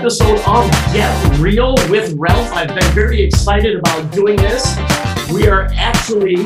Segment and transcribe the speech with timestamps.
[0.00, 2.50] episode of Get Real with Ralph.
[2.54, 4.74] I've been very excited about doing this.
[5.30, 6.36] We are actually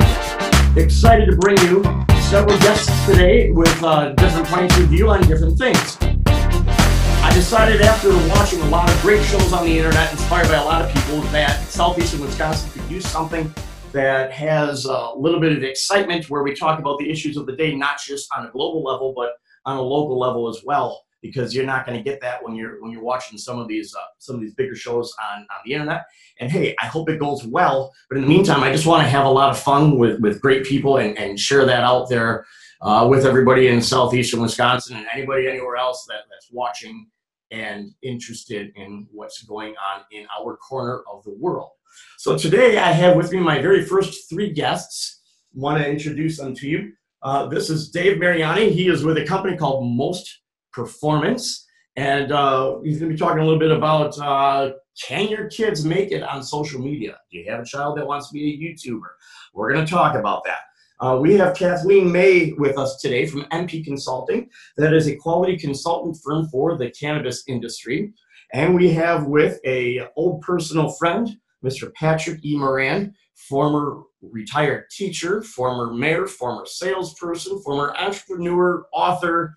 [0.74, 1.84] excited to bring you
[2.22, 5.96] several guests today with uh, different points of view on different things.
[6.26, 10.64] I decided after watching a lot of great shows on the internet, inspired by a
[10.64, 13.54] lot of people, that Southeastern Wisconsin could use something
[13.92, 17.54] that has a little bit of excitement where we talk about the issues of the
[17.54, 19.34] day, not just on a global level, but
[19.64, 22.82] on a local level as well because you're not going to get that when you're
[22.82, 25.72] when you're watching some of these uh, some of these bigger shows on, on the
[25.72, 26.04] internet.
[26.38, 27.94] And hey, I hope it goes well.
[28.10, 30.42] But in the meantime, I just want to have a lot of fun with with
[30.42, 32.44] great people and, and share that out there
[32.82, 37.06] uh, with everybody in southeastern Wisconsin and anybody anywhere else that, that's watching
[37.50, 41.70] and interested in what's going on in our corner of the world.
[42.18, 45.22] So today I have with me my very first three guests.
[45.54, 46.92] Want to introduce them to you.
[47.22, 48.70] Uh, this is Dave Mariani.
[48.70, 50.40] He is with a company called Most
[50.74, 51.66] performance.
[51.96, 55.84] And uh, he's going to be talking a little bit about uh, can your kids
[55.84, 57.18] make it on social media?
[57.30, 59.06] Do you have a child that wants to be a YouTuber?
[59.54, 60.60] We're going to talk about that.
[61.00, 64.48] Uh, we have Kathleen May with us today from MP Consulting.
[64.76, 68.12] That is a quality consultant firm for the cannabis industry.
[68.52, 71.92] And we have with a old personal friend, Mr.
[71.94, 72.56] Patrick E.
[72.56, 79.54] Moran, former retired teacher, former mayor, former salesperson, former entrepreneur, author,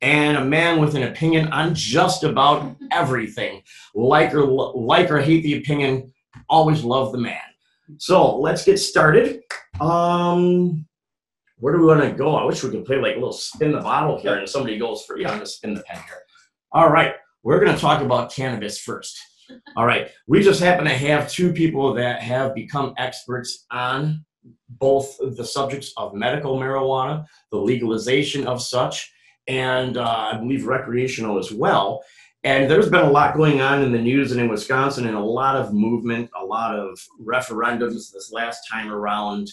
[0.00, 3.62] and a man with an opinion on just about everything.
[3.94, 6.12] Like or like or hate the opinion,
[6.48, 7.40] always love the man.
[7.98, 9.42] So let's get started.
[9.80, 10.86] Um,
[11.58, 12.36] where do we want to go?
[12.36, 15.04] I wish we could play like a little spin the bottle here, and somebody goes
[15.04, 16.22] for I'm gonna spin the pen here.
[16.72, 19.18] All right, we're gonna talk about cannabis first.
[19.76, 24.24] All right, we just happen to have two people that have become experts on
[24.68, 29.10] both the subjects of medical marijuana, the legalization of such,
[29.48, 32.04] and uh, I believe recreational as well.
[32.44, 35.20] And there's been a lot going on in the news and in Wisconsin, and a
[35.20, 39.48] lot of movement, a lot of referendums this last time around.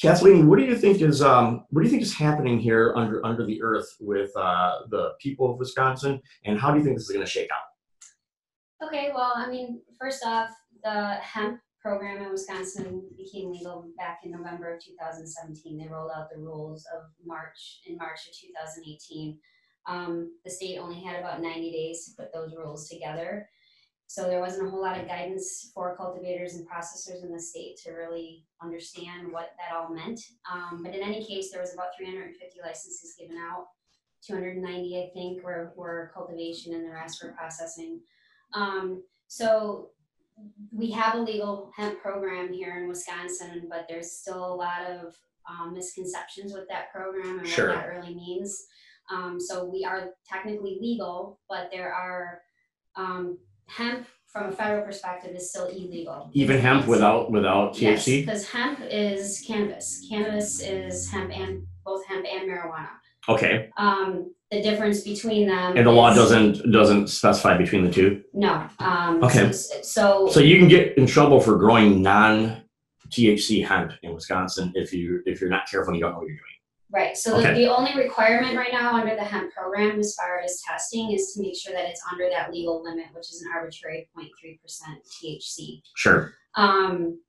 [0.00, 3.24] Kathleen, what do you think is um, what do you think is happening here under
[3.26, 7.04] under the earth with uh, the people of Wisconsin, and how do you think this
[7.04, 8.86] is going to shake out?
[8.86, 10.50] Okay, well, I mean, first off,
[10.84, 15.78] the hemp program in Wisconsin became legal back in November of 2017.
[15.78, 19.38] They rolled out the rules of March in March of 2018.
[19.86, 23.48] Um, the state only had about 90 days to put those rules together.
[24.06, 27.78] So there wasn't a whole lot of guidance for cultivators and processors in the state
[27.84, 30.20] to really understand what that all meant.
[30.52, 33.64] Um, but in any case, there was about 350 licenses given out.
[34.26, 38.00] 290, I think, were, were cultivation and the rest were processing.
[38.52, 39.90] Um, so
[40.72, 45.16] we have a legal hemp program here in Wisconsin, but there's still a lot of
[45.48, 47.68] um, misconceptions with that program and Sure.
[47.68, 48.66] what that really means.
[49.10, 52.42] Um, so we are technically legal, but there are
[52.96, 56.30] um, hemp from a federal perspective is still illegal.
[56.34, 58.26] Even hemp without without Yes, THC?
[58.26, 60.06] because hemp is cannabis.
[60.08, 62.90] Cannabis is hemp and both hemp and marijuana.
[63.28, 65.76] Okay, Um, the difference between them.
[65.76, 68.22] and the law is- doesn't doesn't specify between the two.
[68.32, 68.66] No.
[68.78, 69.52] Um, Okay.
[69.52, 72.62] So, so So you can get in trouble for growing non
[73.10, 76.28] THC hemp in Wisconsin if you if you're not careful and you don't know what
[76.28, 76.44] you're doing.
[76.90, 77.54] Right, so the, Okay.
[77.64, 81.42] the only requirement right now under the hemp program as far as testing is to
[81.42, 85.82] make sure that it's under that legal limit, which is an arbitrary 0.3 percent THC.
[85.94, 86.32] Sure.
[86.54, 87.20] Um,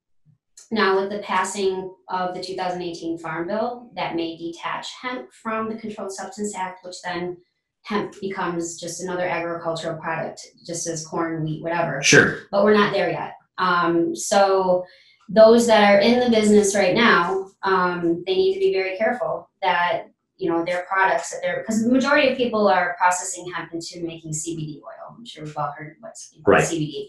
[0.70, 5.32] now with the passing of the two thousand eighteen Farm Bill, that may detach hemp
[5.32, 7.36] from the Controlled Substance Act, which then
[7.82, 12.40] hemp becomes just another agricultural product, just as corn, wheat, whatever Sure.
[12.50, 13.34] but we're not there yet.
[13.58, 14.84] Um, so
[15.28, 19.48] those that are in the business right now, um, they need to be very careful
[19.62, 20.04] that
[20.36, 24.02] you know their products that they're because the majority of people are processing hemp into
[24.02, 25.14] making CBD oil.
[25.18, 26.64] I'm sure we've all heard what's Right.
[26.64, 27.08] CBD.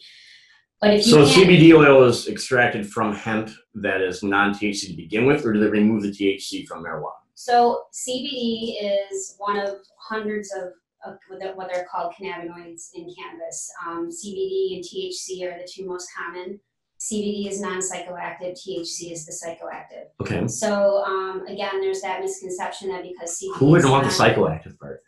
[0.81, 4.87] But if you So can't, CBD oil is extracted from hemp that is non THC
[4.87, 7.13] to begin with, or do they remove the THC from marijuana?
[7.35, 8.75] so CBD
[9.09, 10.73] is one of hundreds of,
[11.05, 13.71] of what they're- what they're called cannabinoids in cannabis.
[13.87, 16.59] Um, CBD and THC are the two most common.
[16.99, 20.05] CBD is non-psychoactive, THC is the psychoactive.
[20.21, 20.47] Okay.
[20.47, 24.35] So um, again, there's that misconception that because CBD Who wouldn't is want the not-
[24.35, 25.01] psychoactive part?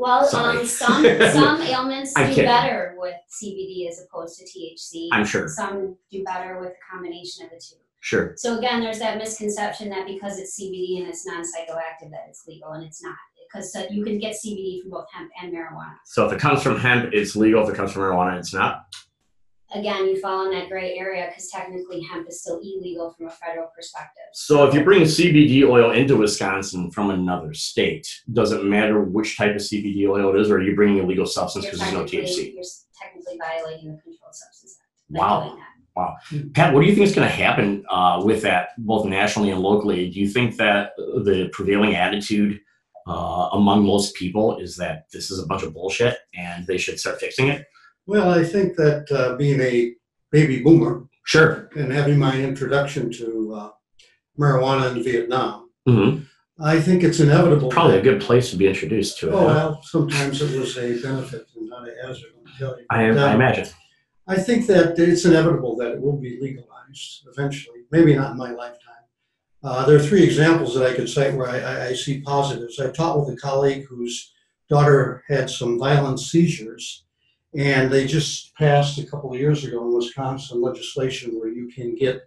[0.00, 0.58] Well, Sorry.
[0.58, 1.02] um, some
[1.32, 2.50] some ailments I'm do kidding.
[2.50, 5.08] better with CBD as opposed to THC.
[5.12, 5.46] I'm sure.
[5.48, 7.76] Some do better with a combination of the two.
[8.00, 8.32] Sure.
[8.36, 12.72] So again, there's that misconception that because it's CBD and it's non-psychoactive that it's legal,
[12.72, 13.14] and it's not.
[13.52, 15.96] Because uh, you can get CBD from both hemp and marijuana.
[16.06, 17.62] So if it comes from hemp, it's legal.
[17.64, 18.84] If it comes from marijuana, it's not.
[19.72, 23.30] Again, you fall in that gray area because technically hemp is still illegal from a
[23.30, 24.22] federal perspective.
[24.32, 29.36] So if you bring CBD oil into Wisconsin from another state, does it matter which
[29.36, 32.04] type of CBD oil it is, or are you bringing illegal substance because there's no
[32.04, 32.54] THC?
[32.54, 32.64] You're
[33.00, 35.20] technically violating the Controlled Substance Act.
[35.20, 35.56] Wow.
[35.56, 35.66] that.
[36.54, 39.60] Pat, what do you think is going to happen uh, with that, both nationally and
[39.60, 40.08] locally?
[40.10, 42.60] Do you think that the prevailing attitude
[43.06, 46.98] uh, among most people is that this is a bunch of bullshit and they should
[46.98, 47.66] start fixing it?
[48.06, 49.94] Well, I think that uh, being a
[50.32, 51.68] baby boomer Sure.
[51.76, 53.70] and having my introduction to uh,
[54.38, 56.18] marijuana in Vietnam, hmm
[56.62, 57.70] I think it's inevitable.
[57.70, 59.32] Probably a that- good place to be introduced to it.
[59.32, 59.44] Oh, huh?
[59.54, 62.84] well, sometimes it was a benefit and not a hazard, I'll tell you.
[62.90, 63.66] I, I uh, imagine.
[64.28, 68.50] I think that it's inevitable that it will be legalized eventually, maybe not in my
[68.50, 69.04] lifetime.
[69.62, 72.78] Uh, there are three examples that I could cite where I, I, I see positives.
[72.78, 74.30] I taught with a colleague whose
[74.68, 77.06] daughter had some violent seizures,
[77.56, 81.94] and they just passed a couple of years ago in Wisconsin legislation where you can
[81.94, 82.22] get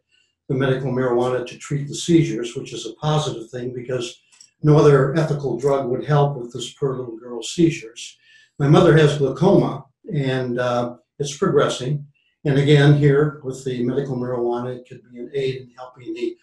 [0.49, 4.21] the medical marijuana to treat the seizures, which is a positive thing because
[4.61, 8.17] no other ethical drug would help with this poor little girl's seizures.
[8.59, 12.05] My mother has glaucoma, and uh, it's progressing.
[12.45, 16.37] And again, here with the medical marijuana, it could be an aid in helping the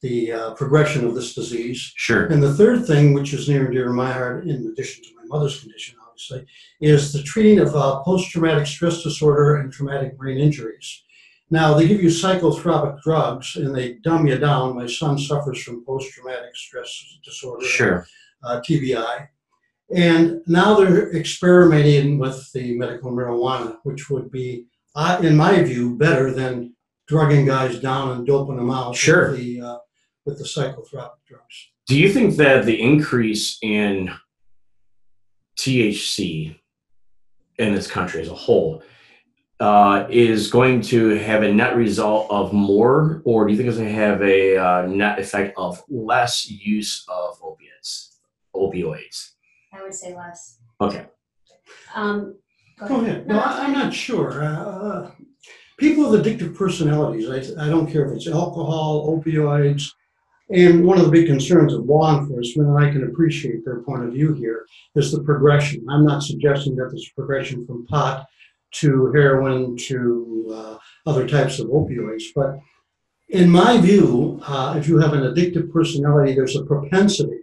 [0.00, 1.92] the uh, progression of this disease.
[1.96, 2.26] Sure.
[2.26, 5.10] And the third thing, which is near and dear to my heart, in addition to
[5.16, 6.46] my mother's condition, obviously,
[6.80, 11.02] is the treating of uh, post-traumatic stress disorder and traumatic brain injuries.
[11.50, 14.76] Now, they give you psychotropic drugs and they dumb you down.
[14.76, 18.06] My son suffers from post-traumatic stress disorder Sure.
[18.44, 19.28] uh, TBI.
[19.94, 25.96] And now they're experimenting with the medical marijuana, which would be, uh, in my view,
[25.96, 26.74] better than
[27.06, 29.30] drugging guys down and doping them out Sure.
[29.32, 29.78] with the uh,
[30.24, 31.68] with the psychotropic drugs.
[31.86, 34.10] Do you think that the increase in
[35.56, 36.56] THC
[37.58, 38.82] in this country as a whole
[39.60, 43.78] uh, is going to have a net result of more, or do you think it's
[43.78, 48.18] going to have a uh, net effect of less use of opiates,
[48.54, 49.30] opioids?
[49.72, 50.58] I would say less.
[50.80, 51.06] Okay.
[51.94, 52.36] Um,
[52.88, 53.26] Go ahead.
[53.26, 54.42] No, I, I'm not sure.
[54.44, 55.12] Uh,
[55.78, 59.90] people with addictive personalities, I, I don't care if it's alcohol, opioids.
[60.50, 64.04] And one of the big concerns of law enforcement, and I can appreciate their point
[64.04, 65.86] of view here, is the progression.
[65.88, 68.26] I'm not suggesting that there's progression from pot
[68.72, 72.58] to heroin to uh, other types of opioids, but
[73.28, 77.38] in my view, uh, if you have an addictive personality, there's a propensity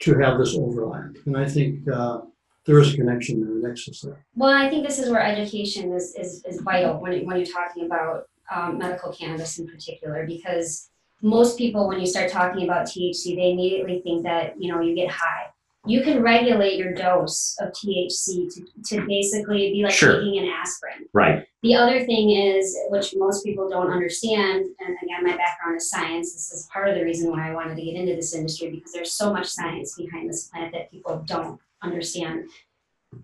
[0.00, 1.10] to have this overlap.
[1.26, 2.22] And I think uh,
[2.66, 4.24] there is a connection there, a nexus there.
[4.34, 7.46] Well, I think this is where education is, is, is vital when, it- when you're
[7.46, 10.88] talking about um, medical cannabis in particular, because
[11.22, 14.94] most people, when you start talking about THC, they immediately think that, you know, you
[14.94, 15.46] get high.
[15.86, 20.20] You can regulate your dose of THC to, to basically be like Sure.
[20.20, 21.06] taking an aspirin.
[21.14, 21.46] Right.
[21.62, 26.34] The other thing is, which most people don't understand, and again, my background is science.
[26.34, 28.92] This is part of the reason why I wanted to get into this industry because
[28.92, 32.50] there's so much science behind this plant that people don't understand.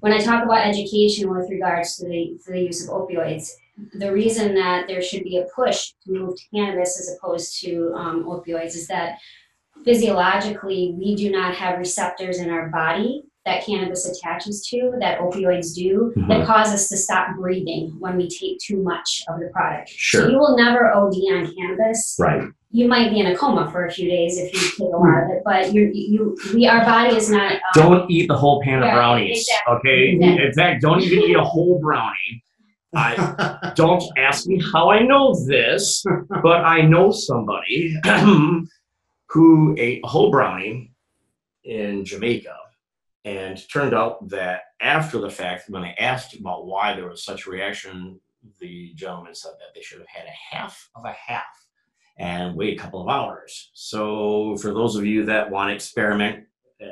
[0.00, 3.52] When I talk about education with regards to the, to the use of opioids,
[3.94, 7.92] the reason that there should be a push to move to cannabis as opposed to
[7.94, 9.18] um, opioids is that
[9.84, 15.72] physiologically we do not have receptors in our body that cannabis attaches to that opioids
[15.74, 19.88] do that cause us to stop breathing when we take too much of the product.
[19.90, 20.30] So Sure.
[20.30, 22.16] you will never OD on cannabis.
[22.18, 22.48] Right.
[22.72, 25.22] You might be in a coma for a few days if you take a lot
[25.22, 27.52] of it, but you you we our body is not.
[27.52, 29.38] Um, Don't eat the whole pan of brownies.
[29.48, 30.08] exactly, Okay.
[30.16, 30.44] exactly.
[30.46, 32.42] In fact, don't even eat a whole brownie.
[32.96, 36.02] I don't ask me how I know this,
[36.42, 37.94] but I know somebody
[39.28, 40.92] who ate a whole brownie
[41.64, 42.56] in Jamaica.
[43.24, 47.46] And turned out that after the fact, when I asked about why there was such
[47.46, 48.20] a reaction,
[48.60, 51.42] the gentleman said that they should have had a half of a half
[52.18, 53.72] and wait a couple of hours.
[53.74, 56.44] So, for those of you that want to experiment,
[56.80, 56.86] uh,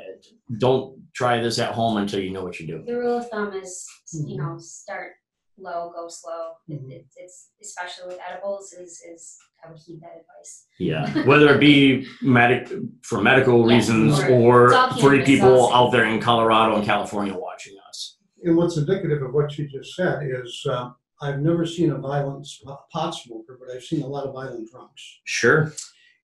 [0.57, 2.85] don't try this at home until you know what you're doing.
[2.85, 5.13] The rule of thumb is, you know, start
[5.57, 6.53] low, go slow.
[6.67, 6.91] It, Mhm.
[6.91, 10.67] it, it's especially with edibles is is I would heed that advice.
[10.79, 12.71] Yeah, whether it be medic
[13.03, 17.33] for medical Yeah, reasons or- or for people it's out there in Colorado and California
[17.33, 18.17] watching us.
[18.43, 22.45] And what's indicative of what you just said is, uh, I've never seen a violent
[22.91, 25.21] pot smoker, but I've seen a lot of violent drunks.
[25.23, 25.71] Sure.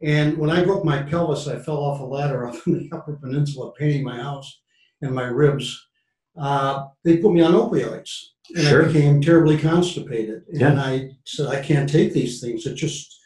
[0.04, 3.16] And when I broke my pelvis, I fell off a ladder up in the Upper
[3.16, 4.62] Peninsula painting my house
[5.02, 5.80] and my ribs.
[6.40, 8.12] Uh, they put me on opioids,
[8.56, 8.84] and Sure.
[8.84, 10.44] I became terribly constipated.
[10.60, 12.66] And I said, I can't take these things.
[12.66, 13.18] It just,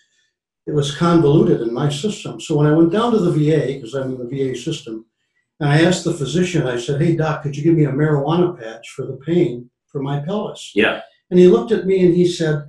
[0.67, 2.39] it was convoluted in my system.
[2.39, 5.05] So when I went down to the VA, because I'm in the VA system,
[5.59, 8.59] and I asked the physician, I said, "Hey doc, could you give me a marijuana
[8.59, 11.01] patch for the pain for my pelvis?" Yeah.
[11.31, 12.65] And he looked at me and he said,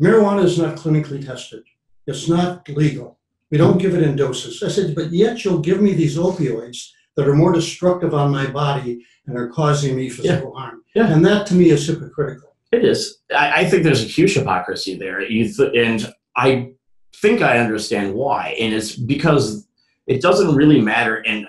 [0.00, 1.62] marijuana is not clinically tested.
[2.06, 3.18] It's not legal.
[3.50, 4.62] We don't give it in doses.
[4.62, 8.46] I said, but yet you'll give me these opioids that are more destructive on my
[8.46, 10.84] body and are causing me physical harm.
[10.94, 11.12] Yeah.
[11.12, 12.54] And that to me is hypocritical.
[12.70, 13.18] It is.
[13.36, 15.20] I, I think there's a huge hypocrisy there.
[15.20, 16.74] You th- and I
[17.16, 18.56] think I understand why.
[18.60, 19.66] And it's because
[20.06, 21.16] it doesn't really matter.
[21.26, 21.48] And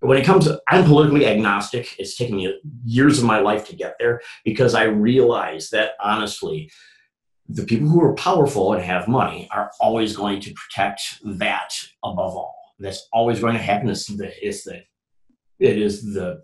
[0.00, 1.98] when it comes to, I'm politically agnostic.
[1.98, 6.70] It's taken me years of my life to get there because I realize that honestly,
[7.48, 11.70] the people who are powerful and have money are always going to protect that
[12.04, 12.57] above all.
[12.78, 13.88] That's always going to happen.
[13.88, 14.82] It's the, it's the,
[15.58, 16.42] it is the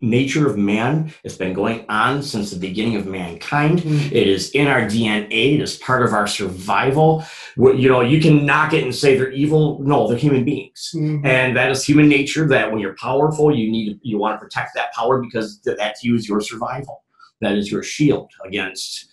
[0.00, 1.12] nature of man.
[1.24, 3.78] It's been going on since the beginning of mankind.
[3.80, 4.14] Mm-hmm.
[4.14, 5.54] It is in our DNA.
[5.54, 7.24] It is part of our survival.
[7.56, 9.78] What- You know, you can knock it and say they're evil.
[9.82, 11.24] No, they're human beings, mm-hmm.
[11.24, 12.46] and that is human nature.
[12.46, 15.96] That when you're powerful, you need you want to protect that power because th- that
[16.00, 17.02] to you is your survival.
[17.40, 19.08] That is your shield against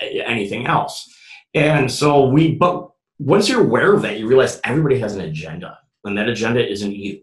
[0.00, 1.12] anything else.
[1.54, 5.78] And so we, but once you're aware of that, you realize everybody has an agenda,
[6.04, 7.20] and that agenda isn't you,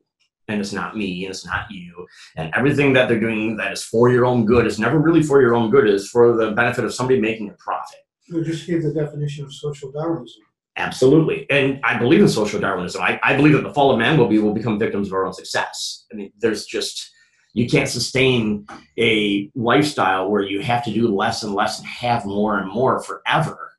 [0.47, 3.83] and it's not me, and it's not you and everything that they're doing that is
[3.83, 6.85] for your own good is never really for your own good it's for the benefit
[6.85, 7.99] of somebody making a profit.
[8.27, 10.41] You just gave the definition of social Darwinism.
[10.77, 13.01] absolutely and i believe in social darwinism.
[13.01, 15.25] I, I believe that the fall of man will be will become victims of our
[15.25, 16.05] own success.
[16.11, 17.11] I mean there's just
[17.53, 18.67] you can't sustain
[18.99, 23.01] a lifestyle where you have to do less and less and have more and more
[23.01, 23.71] forever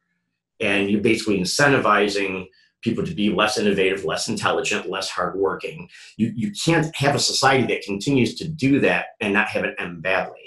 [0.60, 2.46] and you're basically incentivizing
[2.82, 7.66] people to be less innovative less intelligent less hardworking you, you can't have a society
[7.66, 10.46] that continues to do that and not have it end badly.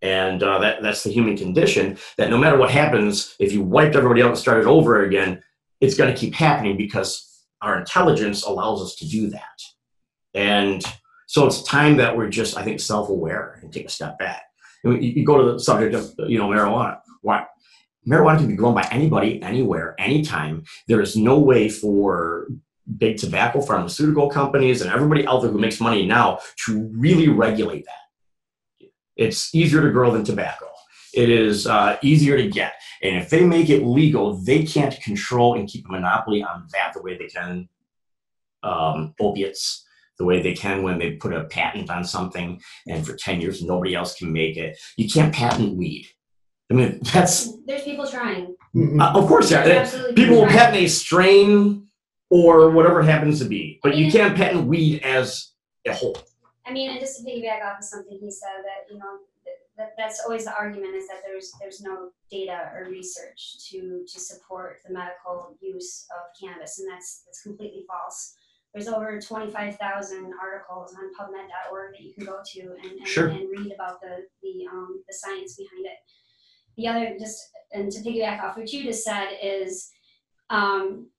[0.00, 3.96] And uh, that, that's the human condition that no matter what happens, if you wiped
[3.96, 5.42] everybody out and started over again,
[5.80, 9.62] it's going to keep happening because our intelligence allows us to do that.
[10.34, 10.82] And
[11.26, 14.42] so it's time that we're just, I think, self aware and take a step back.
[14.84, 17.00] You, you go to the subject of, you know, marijuana.
[17.22, 17.44] Why?
[18.06, 20.64] Marijuana can be grown by anybody, anywhere, anytime.
[20.86, 22.48] There is no way for
[22.96, 27.84] big tobacco pharmaceutical companies and everybody out there who makes money now to really regulate
[27.84, 28.88] that.
[29.16, 30.66] It's easier to grow than tobacco.
[31.12, 32.74] It is uh, easier to get.
[33.02, 36.92] And if they make it legal, they can't control and keep a monopoly on that
[36.94, 37.68] the way they can
[38.62, 39.84] um, opiates,
[40.18, 43.62] the way they can when they put a patent on something and for 10 years
[43.62, 44.78] nobody else can make it.
[44.96, 46.08] You can't patent weed.
[46.70, 48.54] I mean, that's, There's people trying.
[49.00, 49.62] uh, of course, yeah.
[49.64, 50.58] There's absolutely People will trying.
[50.58, 51.86] patent a strain
[52.30, 55.52] or whatever it happens to be, but you can't patent weed as
[55.86, 56.16] a whole.
[56.66, 59.56] I mean, and just to piggyback off of something he said, that, you know, th-
[59.78, 64.20] that, that's always the argument is that there's, there's no data or research to, to
[64.20, 68.34] support the medical use of cannabis, and that's, that's completely false.
[68.74, 73.28] There's over twenty-five thousand articles on PubMed.org that you can go to and, and, Sure.
[73.28, 75.96] and read about the, the, um, the science behind it.
[76.78, 79.90] The other, just, and to piggyback off what you just said is,
[80.48, 81.10] um,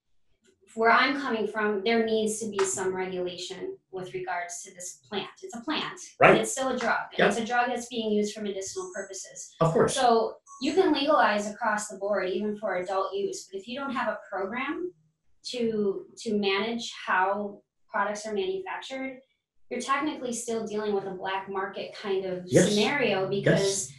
[0.76, 5.28] where I'm coming from, there needs to be some regulation with regards to this plant.
[5.44, 6.32] It's a plant, Right.
[6.32, 9.54] and it's still a drug, and it's a drug that's being used for medicinal purposes.
[9.60, 9.94] Of course.
[9.96, 13.94] So you can legalize across the board, even for adult use, but if you don't
[13.94, 14.94] have a program
[15.52, 19.20] to to manage how products are manufactured,
[19.70, 22.70] you're technically still dealing with a black market kind of Yes.
[22.70, 23.92] scenario because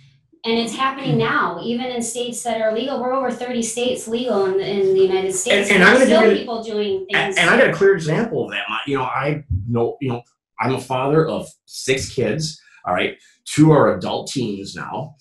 [0.45, 3.01] and it's happening now, even in states that are legal.
[3.01, 5.71] We're over 30 states legal in the, in the United States.
[5.71, 7.39] and I'm there's gonna still people doing And, things.
[7.39, 8.63] and I got a clear example of that.
[8.69, 10.23] My, you know, I know, you know,
[10.59, 12.61] I'm a father of six kids.
[12.87, 15.17] All right, two are adult teens now,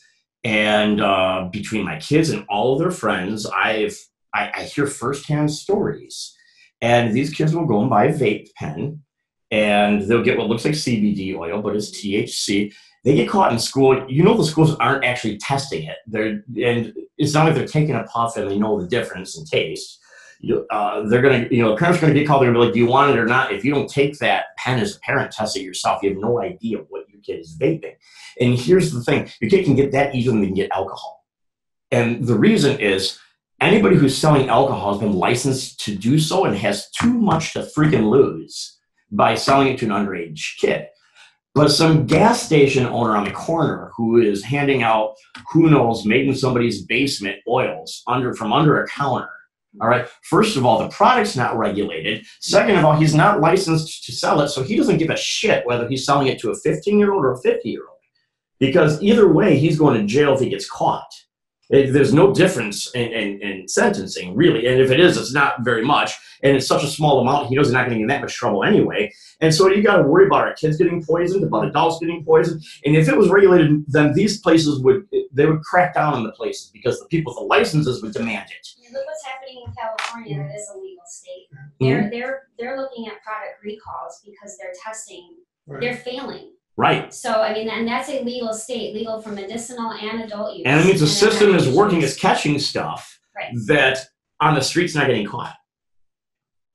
[0.46, 3.98] and uh, between my kids and all of their friends, I've
[4.34, 6.34] I, I hear firsthand stories,
[6.82, 9.02] and these kids will go and buy a vape pen,
[9.52, 12.74] and they'll get what looks like CBD oil, but it's THC.
[13.04, 14.06] They get caught in school.
[14.10, 15.98] You know, the schools aren't actually testing it.
[16.06, 19.46] They're and it's not like they're taking a puff and they know the difference in
[19.46, 20.00] taste
[20.42, 22.42] you, uh, they're gonna, you know, parents are gonna get called.
[22.42, 24.56] They're gonna be like, "Do you want it or not?" If you don't take that
[24.58, 26.02] pen as a parent, test it yourself.
[26.02, 27.96] You have no idea what your kid is vaping.
[28.40, 31.26] And here's the thing: your kid can get that easier than they can get alcohol.
[31.92, 33.20] And the reason is
[33.60, 37.60] anybody who's selling alcohol has been licensed to do so and has too much to
[37.76, 38.78] freaking lose
[39.12, 40.88] by selling it to an underage kid.
[41.60, 45.16] But some gas station owner on the corner who is handing out
[45.52, 49.28] who knows, made in somebody's basement oils under from under a counter.
[49.82, 50.08] All right.
[50.24, 52.26] First of all, the product's not regulated.
[52.40, 55.68] Second of all, he's not licensed to sell it, so he doesn't give a shit
[55.68, 58.00] whether he's selling it to a 15 year old or a 50 year old.
[58.62, 61.12] Because either way, he's going to jail if he gets caught.
[61.70, 64.66] It, there's no difference in, in, in sentencing, really.
[64.68, 66.14] And if it is, it's not very much.
[66.42, 68.22] And it's such a small amount, he knows he's not going to get in that
[68.22, 69.12] much trouble anyway.
[69.42, 72.64] And so you got to worry about our kids getting poisoned, about adults getting poisoned.
[72.86, 76.32] And if it was regulated, then these places would they would crack down on the
[76.32, 78.68] places because the people with the licenses would demand it.
[78.92, 81.48] Look what's happening in California, that is a legal state.
[81.54, 81.86] Mm-hmm.
[81.86, 85.36] They're, they're, they're looking at product recalls because they're testing,
[85.68, 85.82] Right.
[85.82, 86.54] they're failing.
[86.80, 87.14] Right.
[87.14, 90.64] So, I mean, and that's a legal state, legal for medicinal and adult use.
[90.66, 92.12] And it means the then system is working, use.
[92.14, 93.52] is catching stuff Right.
[93.68, 93.98] that
[94.40, 95.56] on the streets not getting caught.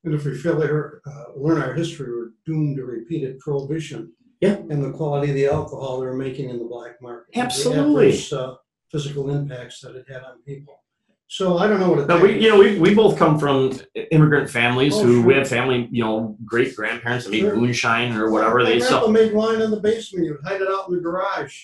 [0.05, 4.13] And if we fail to uh, learn our history, we're doomed to repeated prohibition.
[4.43, 4.57] Yeah.
[4.69, 7.33] And the quality of the alcohol they're making in the black market.
[7.33, 8.09] the Absolutely.
[8.09, 8.55] adverse, uh,
[8.91, 10.84] Physical impacts that it had on people.
[11.29, 13.73] So I don't know what it No, we, you know, we, we both come from
[14.13, 15.39] immigrant families Oh, who we sure.
[15.41, 17.57] had family, you know, great grandparents that made Sure.
[17.57, 18.59] moonshine or whatever.
[18.59, 21.01] My They grandpa so made wine in the basement, you'd hide it out in the
[21.01, 21.57] garage.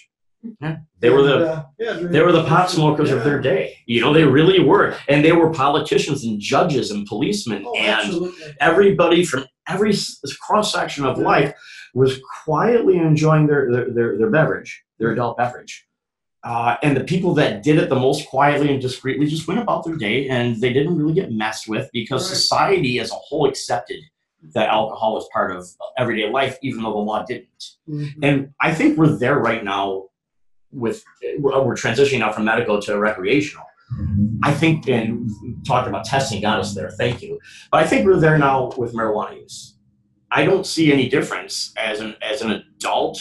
[1.01, 3.77] they were And, the uh, yeah, they were the pot smokers of their day.
[3.87, 8.01] You know, they really were, and they were politicians and judges and policemen Oh, and
[8.07, 8.55] absolutely.
[8.61, 9.93] everybody from every
[10.41, 11.53] cross section of life
[11.93, 15.87] was quietly enjoying their their, their, their beverage, their adult beverage.
[16.43, 19.85] Uh, and the people that did it the most quietly and discreetly just went about
[19.85, 22.37] their day and they didn't really get messed with because Right.
[22.37, 24.01] society as a whole accepted
[24.55, 25.67] that alcohol was part of
[25.99, 27.65] everyday life, even though the law didn't.
[27.87, 28.09] Mhm.
[28.23, 30.05] And I think we're there right now
[30.73, 31.05] with,
[31.41, 33.67] we're we're transitioning now from medical to recreational.
[34.43, 35.29] I think, and
[35.67, 37.39] talking about testing got us there, thank you.
[37.73, 39.75] But I think we're there now with marijuana use.
[40.31, 43.21] I don't see any difference as an, as an adult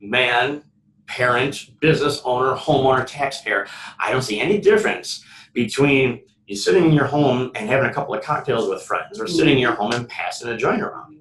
[0.00, 0.62] man,
[1.06, 3.66] parent, business owner, homeowner, taxpayer.
[3.98, 8.14] I don't see any difference between you sitting in your home and having a couple
[8.14, 11.18] of cocktails with friends or sitting in your home and passing a joint around.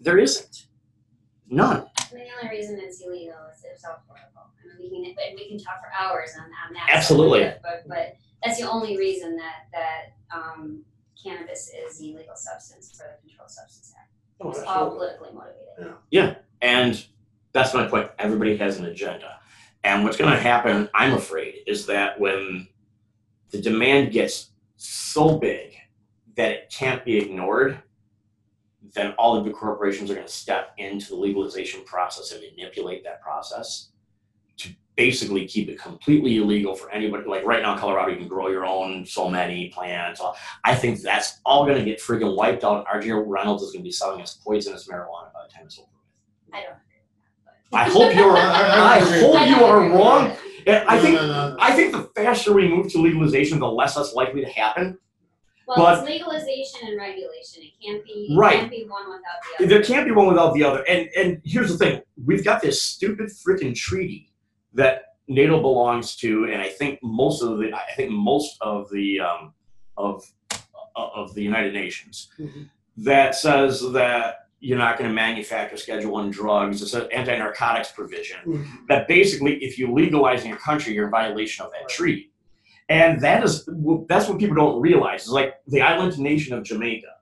[0.00, 0.66] There isn't.
[1.48, 1.86] None.
[1.98, 4.16] I mean, the only reason it's illegal is it's alcohol.
[4.16, 6.88] I mean, we can, we can talk for hours on, on that.
[6.92, 7.40] Absolutely.
[7.40, 10.02] But, but, but that's the only reason that, that,
[10.34, 10.84] um,
[11.22, 14.10] cannabis is the illegal substance for the Controlled Substance Act.
[14.40, 15.94] Oh, It's all politically motivated.
[16.10, 16.36] Yeah.
[16.62, 17.04] And
[17.52, 18.10] that's my point.
[18.18, 19.38] Everybody has an agenda.
[19.82, 22.68] And what's going to happen, I'm afraid, is that when
[23.50, 25.74] the demand gets so big
[26.36, 27.82] that it can't be ignored,
[28.94, 32.42] then all of the big corporations are going to step into the legalization process and
[32.56, 33.90] manipulate that process
[34.58, 37.26] to basically keep it completely illegal for anybody.
[37.26, 40.20] Like right now in Colorado, you can grow your own so many plants.
[40.64, 42.86] I think that's all going to get friggin' wiped out.
[42.86, 45.88] RJ Reynolds is going to be selling us poisonous marijuana by the time it's over
[45.88, 46.54] with.
[46.54, 46.76] I don't
[47.72, 48.36] I hope you're.
[48.36, 50.36] I- I hope you are wrong.
[50.66, 51.18] And I think.
[51.20, 54.98] I think the faster we move to legalization, the less that's likely to happen.
[55.66, 57.62] Well, But- it's legalization and regulation.
[57.62, 58.58] It can't be, it Right.
[58.60, 59.20] can't be one without
[59.58, 59.74] the other.
[59.74, 60.82] There can't be one without the other.
[60.88, 64.32] And and here's the thing: we've got this stupid freaking treaty
[64.74, 69.20] that NATO belongs to, and I think most of the I think most of the
[69.20, 69.54] um,
[69.96, 70.24] of
[70.96, 72.68] of the United Nations Mhm.
[72.96, 76.82] that says that you're not going to manufacture Schedule One drugs.
[76.82, 78.38] It's an anti-narcotics provision.
[78.46, 78.66] Mhm.
[78.88, 82.30] that basically if you legalize in your country you're in violation of that treaty
[82.88, 83.68] and that is
[84.08, 87.12] that's what people don't realize is like the island nation of jamaica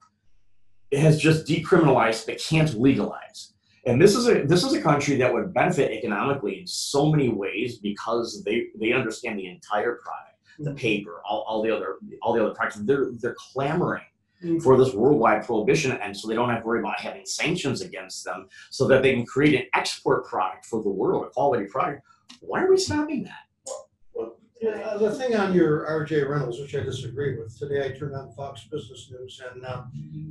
[0.90, 3.52] it has just decriminalized but can't legalize
[3.86, 7.28] and this is a this is a country that would benefit economically in so many
[7.28, 12.32] ways because they they understand the entire product the paper all, all the other all
[12.34, 14.02] the other products they're they're clamoring
[14.42, 14.62] Mhm.
[14.62, 18.24] for this worldwide prohibition and so they don't have to worry about having sanctions against
[18.24, 22.02] them so that they can create an export product for the world a quality product
[22.40, 23.44] why are we stopping that
[24.60, 28.32] Uh, The thing on your RJ Reynolds, which I disagree with, today I turned on
[28.32, 29.84] Fox Business News and uh,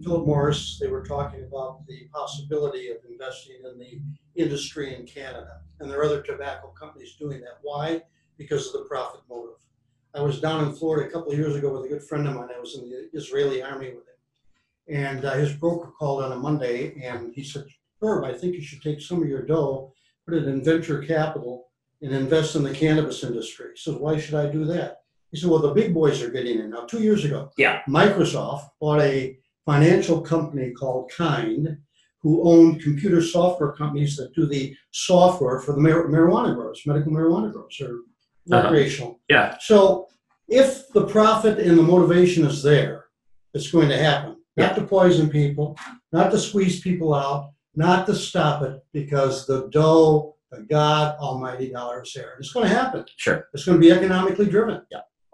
[0.04, 4.02] Philip Morris, they were talking about the possibility of investing in the
[4.36, 5.62] industry in Canada.
[5.80, 7.60] And there are other tobacco companies doing that.
[7.62, 8.02] Why?
[8.38, 9.62] Because of the profit motive.
[10.16, 12.36] I was down in Florida a couple of years ago with a good friend of
[12.36, 12.50] mine.
[12.56, 14.14] I was in the Israeli army with him.
[14.90, 17.66] And uh, his broker called on a Monday and he said,
[18.02, 19.94] Herb, I think you should take some of your dough,
[20.26, 21.68] put it in venture capital
[22.02, 23.72] and invest in the cannabis industry.
[23.76, 25.02] He says, why should I do that?
[25.32, 26.70] He said, well, the big boys are getting in.
[26.70, 27.82] Now, two years ago, Yeah.
[27.88, 31.78] Microsoft bought a financial company called Kind,
[32.22, 37.12] who owned computer software companies that do the software for the mar- marijuana growers, medical
[37.12, 38.00] marijuana growers, or
[38.52, 38.64] Uh-huh.
[38.64, 39.20] recreational.
[39.30, 40.08] yeah So
[40.48, 43.06] if the profit and the motivation is there,
[43.54, 44.38] it's going to happen.
[44.56, 45.78] Not to poison people,
[46.12, 51.70] not to squeeze people out, not to stop it, because the dough, the God Almighty
[51.72, 52.36] dollar is there.
[52.40, 53.06] It's going to happen.
[53.18, 54.82] sure It's going to be economically driven.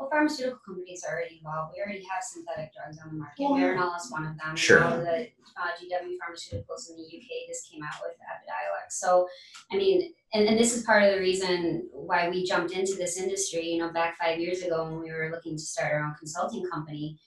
[0.03, 1.73] Well, pharmaceutical companies are already involved.
[1.73, 3.41] We already have synthetic drugs on the market.
[3.41, 4.53] Well, Marinol is one of them.
[4.53, 4.81] Sure.
[4.81, 8.91] Now the uh, GW Pharmaceuticals in the UK just came out with Epidiolex.
[8.91, 9.25] So,
[9.71, 13.17] I mean, and, and this is part of the reason why we jumped into this
[13.17, 13.65] industry.
[13.65, 16.65] You know, back five years ago when we were looking to start our own consulting
[16.69, 17.17] company.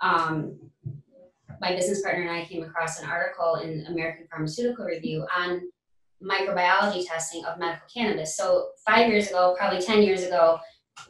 [0.00, 0.58] Um,
[1.60, 5.60] my business partner and I came across an article in American Pharmaceutical Review on
[6.22, 8.38] microbiology testing of medical cannabis.
[8.38, 10.60] So five years ago, probably ten years ago,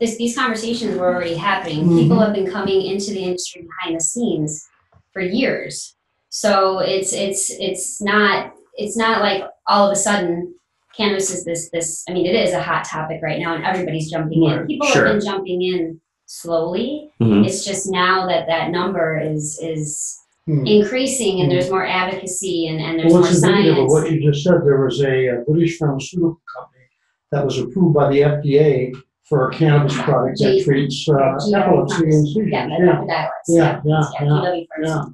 [0.00, 1.88] this, these conversations were already happening.
[1.98, 4.66] People have been coming into the industry behind the scenes
[5.12, 5.94] for years.
[6.28, 10.54] So it's it's it's not it's not like all of a sudden
[10.96, 14.10] cannabis is this this I mean it is a hot topic right now and everybody's
[14.10, 14.66] jumping in.
[14.66, 15.04] People sure.
[15.06, 17.10] have been jumping in slowly.
[17.20, 17.44] Mhm.
[17.46, 20.66] It's just now that that number is is Hmm.
[20.66, 23.92] increasing and there's more advocacy and, and there's Well, more what's indicative of science.
[23.92, 26.84] what you just said, there was a uh, British pharmaceutical company
[27.30, 28.92] that was approved by the FDA
[29.28, 32.48] for a cannabis product that G- treats uh, epilepsy and seizures.
[32.50, 35.04] Yeah, Yeah, the Epidiolex, Yeah, yeah, yeah, GW yeah,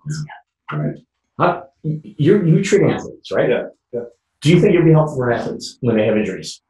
[0.70, 1.04] Pharmaceuticals,
[1.38, 1.60] yeah.
[2.18, 3.48] You you treat athletes, right?
[3.48, 4.00] Yeah, yeah.
[4.40, 6.60] Do you think it'd be helpful for athletes when they have injuries?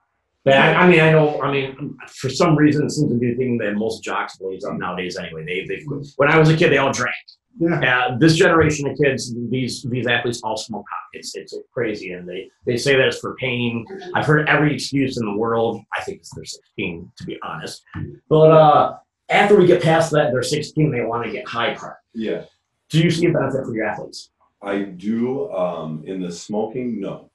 [0.44, 1.40] Yeah, I, I mean, I know.
[1.42, 4.64] I mean, for some reason, it seems to be the thing that most jocks blaze
[4.64, 5.16] up nowadays.
[5.18, 5.82] Anyway, they they
[6.16, 7.14] when I was a kid, they all drank.
[7.58, 8.06] Yeah.
[8.06, 10.98] Uh, this generation of kids, these these athletes all smoke pot.
[11.12, 13.84] It's it's crazy, and they they say that it's for pain.
[14.14, 15.80] I've heard every excuse in the world.
[15.96, 17.82] I think it's they're 16, to be honest.
[18.28, 18.96] But uh,
[19.28, 20.90] after we get past that, they're 16.
[20.90, 21.96] They want to get high part.
[22.14, 22.44] Yeah,
[22.90, 24.30] Do you see a benefit for your athletes?
[24.62, 25.50] I do.
[25.52, 27.30] Um, in the smoking, no.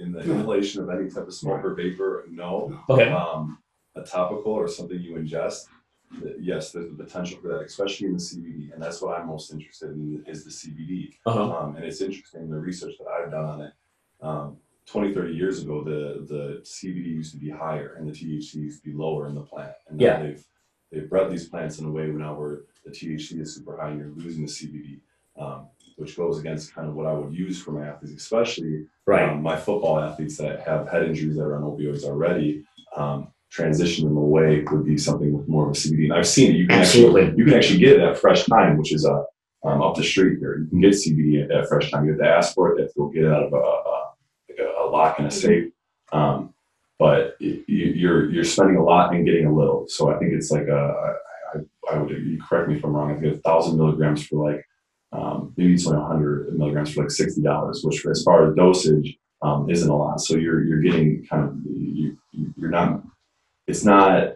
[0.00, 2.80] In the inhalation of any type of smoke or vapor, no.
[2.88, 3.10] Okay.
[3.10, 3.58] Um,
[3.96, 5.64] a topical or something you ingest,
[6.40, 9.52] yes, there's the potential for that, especially in the CBD, and that's what I'm most
[9.52, 11.14] interested in is the CBD.
[11.26, 11.56] Uh-huh.
[11.58, 13.72] Um, and it's interesting the research that I've done on it.
[14.20, 18.54] Um, 20, 30 years ago, the the CBD used to be higher and the THC
[18.54, 19.72] used to be lower in the plant.
[19.88, 20.22] And Yeah.
[20.22, 20.44] they've
[20.90, 23.98] they've bred these plants in a way now where the THC is super high and
[23.98, 25.00] you're losing the CBD,
[25.38, 25.66] um,
[25.96, 29.28] which goes against kind of what I would use for my athletes, especially Right.
[29.28, 32.64] um, my football athletes that have head injuries that are on opioids already.
[32.96, 36.04] Um, transition them away would be something with more of a CBD.
[36.04, 36.58] And I've seen it.
[36.58, 37.22] You can Absolutely.
[37.22, 39.22] actually you can actually get it at Fresh Thyme, which is uh,
[39.64, 40.58] um, up the street here.
[40.58, 42.04] You can get CBD at, at Fresh Thyme.
[42.04, 42.92] You have to ask for it.
[42.96, 44.10] you'll get it out of a, a,
[44.48, 45.72] like a, a lock in a safe.
[46.12, 46.52] Um,
[46.98, 49.86] but y- you, you're you're spending a lot and getting a little.
[49.88, 51.16] So I think it's like a
[51.54, 53.10] I, I, I would you correct me if I'm wrong.
[53.10, 54.64] I think a thousand milligrams for like
[55.12, 59.16] um, maybe it's only 100 milligrams for like sixty dollars, which as far as dosage
[59.42, 60.20] um, isn't a lot.
[60.20, 63.02] So you're you're getting kind of you you- you're not
[63.68, 64.32] it's not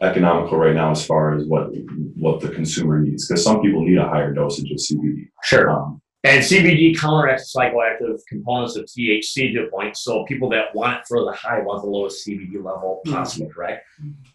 [0.00, 1.68] economical right now as far as what
[2.16, 5.28] what the consumer needs because some people need a higher dosage of CBD.
[5.42, 5.70] Sure.
[5.70, 9.96] Um, And CBD counteracts psychoactive components of THC to a point.
[9.96, 13.84] So people that want it for the high want the lowest CBD level possible, correct?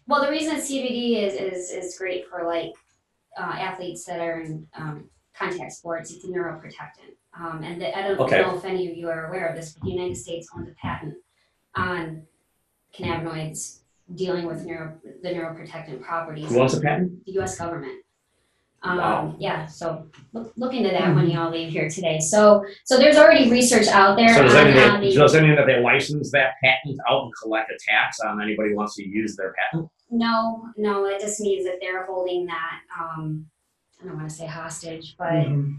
[0.06, 2.72] Well, the reason CBD is is is great for like
[3.38, 6.10] uh, athletes that are in um, contact sports.
[6.12, 8.40] It's a neuroprotectant, um, and the, I don't Okay.
[8.42, 10.74] know if any of you are aware of this, but the United States owns a
[10.74, 11.14] patent
[11.76, 12.22] on
[12.94, 13.80] cannabinoids
[14.14, 16.48] dealing with neuro the neuroprotectant properties.
[16.48, 17.24] Who wants a patent?
[17.26, 17.58] the U.S.
[17.58, 17.92] government.
[18.82, 19.34] Um, Wow.
[19.40, 22.20] Yeah, so look, look into that when you all leave here today.
[22.20, 25.12] So, so there's already research out there So does that on, that, the.
[25.14, 28.70] does that mean that they license that patent out and collect a tax on anybody
[28.70, 29.90] who wants to use their patent?
[30.10, 33.46] No, no, it just means that they're holding that, um,
[34.00, 35.74] I don't wanna say hostage, but Mhm.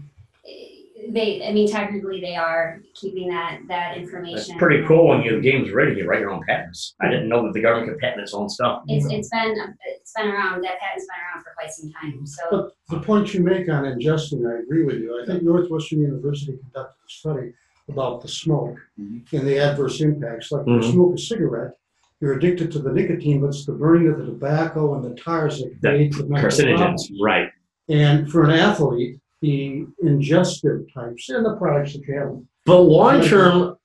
[0.46, 4.58] eh, they, I mean, technically they are keeping that, that That's information.
[4.58, 6.94] pretty cool when you, the game's ready, you write your own patents.
[7.00, 8.82] I didn't know that the government could patent its own stuff.
[8.88, 9.54] It's, it's been,
[9.86, 13.32] it's been around, that patent's been around for quite some time, so, But the point
[13.34, 15.20] you make on ingesting, I agree with you.
[15.22, 17.52] I think Northwestern University conducted a study
[17.88, 19.32] about the smoke Mhm.
[19.32, 20.52] and the adverse impacts.
[20.52, 20.92] Like when you Mhm.
[20.92, 21.72] smoke a cigarette,
[22.20, 25.60] you're addicted to the nicotine, but it's the burning of the tobacco and the tars
[25.60, 27.48] that The create the mental Carcinogens, right.
[27.88, 32.38] And for an athlete, the ingestive types and the products that you have.
[32.66, 33.76] But long-term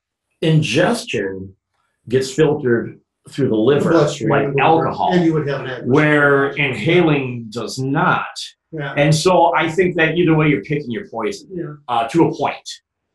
[0.41, 1.55] ingestion
[2.09, 7.47] gets filtered through the liver, bloodstream, like And alcohol, you would have an where inhaling
[7.49, 8.25] does not.
[8.71, 11.75] Yeah, And so I think that either way, you're picking your poison yeah.
[11.87, 12.69] uh, to a point.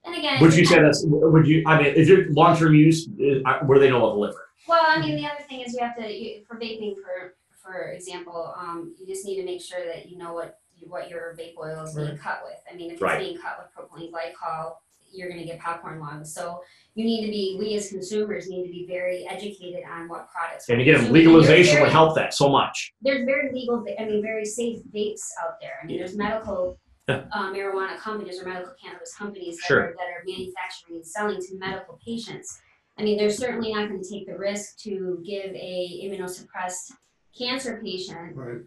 [0.04, 0.40] and again.
[0.40, 1.04] Would you say that's?
[1.06, 1.62] Would you?
[1.66, 3.08] I mean, is your long-term use?
[3.44, 4.48] Uh, where do they know of the liver?
[4.66, 7.90] Well, I mean, the other thing is you have to, you, for vaping, for, for
[7.90, 11.54] example, um, you just need to make sure that you know what, what your vape
[11.58, 12.18] oil is being Right.
[12.20, 12.58] cut with.
[12.70, 13.18] I mean, if it's Right.
[13.18, 14.76] being cut with propylene glycol,
[15.12, 16.32] you're gonna get popcorn lungs.
[16.32, 16.62] So
[16.94, 20.68] you need to be, we as consumers need to be very educated on what products.
[20.68, 21.12] And we're again, consuming.
[21.14, 22.92] There's legalization would very- help that so much.
[23.02, 25.80] There's very legal, I mean, very safe vapes out there.
[25.82, 27.26] I mean, there's medical Yeah.
[27.32, 29.80] uh, marijuana companies or medical cannabis companies that Sure.
[29.80, 32.60] are, that are manufacturing and selling to medical patients.
[32.96, 36.92] I mean, they're certainly not gonna take the risk to give a immunosuppressed
[37.36, 38.60] cancer patient Right.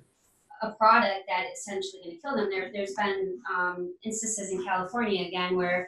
[0.64, 2.50] A product that essentially going to kill them.
[2.50, 5.88] There, there's been um, instances in California again where,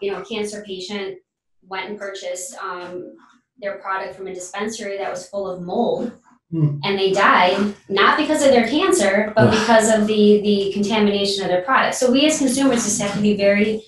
[0.00, 1.18] you know, a cancer patient
[1.62, 3.14] went and purchased um,
[3.58, 6.12] their product from a dispensary that was full of mold,
[6.52, 6.78] Hmm.
[6.84, 11.50] and they died not because of their cancer, but because of the the contamination of
[11.50, 11.96] their product.
[11.96, 13.82] So we as consumers just have to be very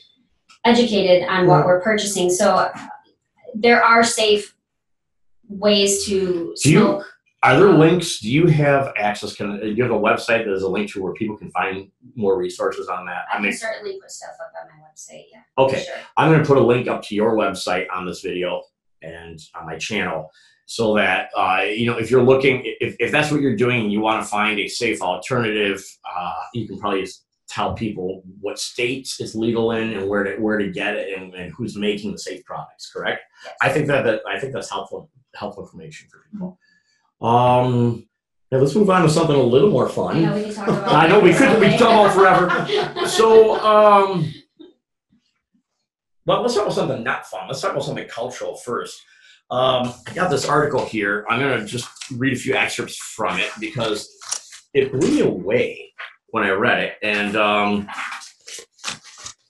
[0.65, 2.29] educated on what we're purchasing.
[2.31, 2.73] So uh,
[3.55, 4.57] there are safe
[5.49, 7.07] ways to smoke.
[7.43, 8.19] Are there links?
[8.19, 9.35] Do you have access?
[9.35, 11.89] Can do you have a website that is a link to where people can find
[12.17, 13.27] more resources on that?
[13.31, 15.27] I I can mean, certainly put stuff up on my website.
[15.33, 15.43] Yeah.
[15.57, 15.85] okay.
[15.85, 15.95] Sure.
[16.17, 18.63] I'm going to put a link up to your website on this video
[19.03, 20.31] and on my channel
[20.67, 23.93] so that, uh, you know, if you're looking, if, if that's what you're doing and
[23.93, 25.83] you want to find a safe alternative,
[26.15, 30.37] uh, you can probably just tell people what states it's legal in and where to,
[30.37, 33.23] where to get it and, and who's making the safe products, correct?
[33.45, 33.55] Yes.
[33.63, 36.59] I think that, that, I think that's helpful, helpful information for people.
[37.21, 38.07] Um,
[38.51, 40.25] let's move on to something a little more fun.
[40.25, 40.89] I know we can talk about.
[40.93, 43.05] I know we could- we could talk about forever.
[43.09, 44.33] So, um,
[46.27, 47.49] well, let's talk about something not fun.
[47.49, 49.01] Let's talk about something cultural first.
[49.51, 51.25] Um, I got this article here.
[51.31, 54.09] I'm gonna just read a few excerpts from it because
[54.75, 55.93] it blew me away
[56.29, 56.95] when I read it.
[57.03, 57.89] And um,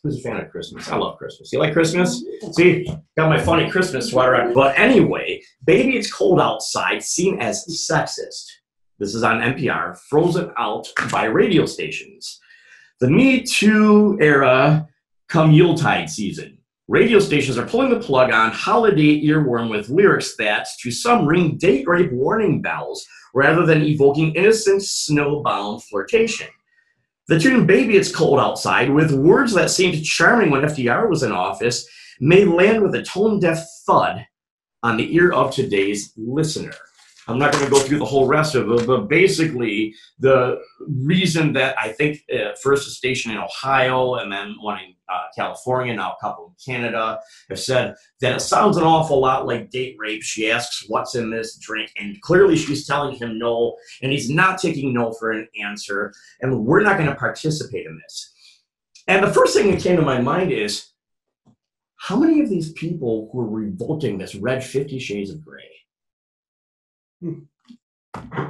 [0.08, 0.88] who's a fan of Christmas?
[0.88, 1.52] I love Christmas.
[1.52, 2.22] You like Christmas?
[2.22, 2.52] Mm-hmm.
[2.52, 4.54] See, got my funny Christmas sweater on.
[4.54, 8.46] But anyway, baby, it's cold outside, seen as sexist.
[8.98, 12.40] This is on NPR, frozen out by radio stations.
[13.00, 14.88] The Me Too era
[15.28, 16.58] come Yuletide season.
[16.88, 21.58] Radio stations are pulling the plug on holiday earworm with lyrics that, to some, ring
[21.58, 26.48] date rape warning bells rather than evoking innocent snowbound flirtation.
[27.28, 31.30] The tune Baby It's Cold Outside, with words that seemed charming when FDR was in
[31.30, 31.86] office,
[32.20, 34.26] may land with a tone deaf thud
[34.82, 36.72] on the ear of today's listener.
[37.28, 41.52] I'm not going to go through the whole rest of it, but basically, the reason
[41.52, 45.94] that I think uh, first a station in Ohio and then one in uh, California,
[45.94, 49.96] now a couple in Canada, have said that it sounds an awful lot like date
[49.98, 50.22] rape.
[50.22, 51.90] She asks, What's in this drink?
[51.98, 56.64] And clearly she's telling him no, and he's not taking no for an answer, and
[56.64, 58.34] we're not going to participate in this.
[59.06, 60.92] And the first thing that came to my mind is
[61.96, 65.77] how many of these people who are revolting this read Fifty Shades of Grey?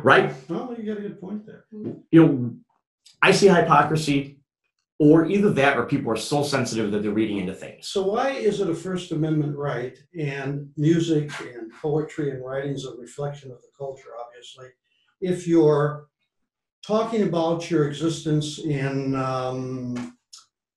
[0.03, 0.33] Right?
[0.49, 1.65] Well, you got a good point there.
[1.73, 2.55] you know,
[3.23, 4.41] I see hypocrisy,
[4.99, 7.89] or either that, or people are so sensitive that they're reading into things.
[7.89, 12.97] So why is it a First Amendment right and music and poetry and writings a
[12.97, 14.67] reflection of the culture, obviously?
[15.21, 16.09] If you're
[16.85, 20.17] talking about your existence in um,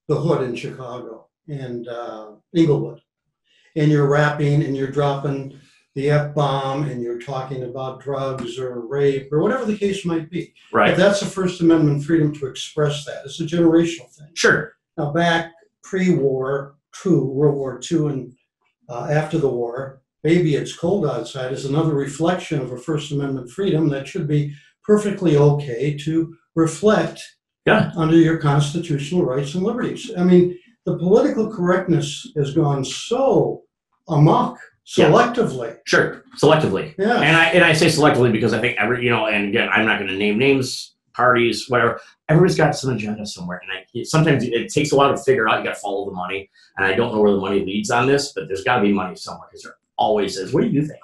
[0.07, 3.01] the hood in Chicago and uh, Englewood,
[3.75, 5.59] and you're rapping and you're dropping
[5.95, 10.29] the F bomb and you're talking about drugs or rape or whatever the case might
[10.29, 10.53] be.
[10.71, 10.97] But Right?
[10.97, 13.23] that's a First Amendment freedom to express that.
[13.25, 14.29] It's a generational thing.
[14.33, 14.73] Sure.
[14.97, 15.51] Now, back
[15.83, 18.33] pre-war, true, World War II and
[18.89, 23.49] uh, after the war, maybe It's Cold Outside is another reflection of a First Amendment
[23.51, 27.21] freedom that should be perfectly okay to reflect
[27.65, 27.91] Yeah.
[27.97, 30.09] under your constitutional rights and liberties.
[30.17, 33.63] I mean, the political correctness has gone so
[34.09, 34.57] amok.
[34.97, 35.77] Selectively.
[35.85, 36.23] Sure.
[36.41, 36.93] Selectively.
[36.97, 37.19] Yeah.
[37.21, 39.85] And I and I say selectively because I think every you know, and again, I'm
[39.85, 41.99] not going to name names, parties, whatever.
[42.29, 45.49] Everybody's got some agenda somewhere, and I, it, sometimes it takes a while to figure
[45.49, 45.59] out.
[45.59, 48.07] You got to follow the money, and I don't know where the money leads on
[48.07, 50.53] this, but there's got to be money somewhere because there always is.
[50.53, 50.99] What do you think?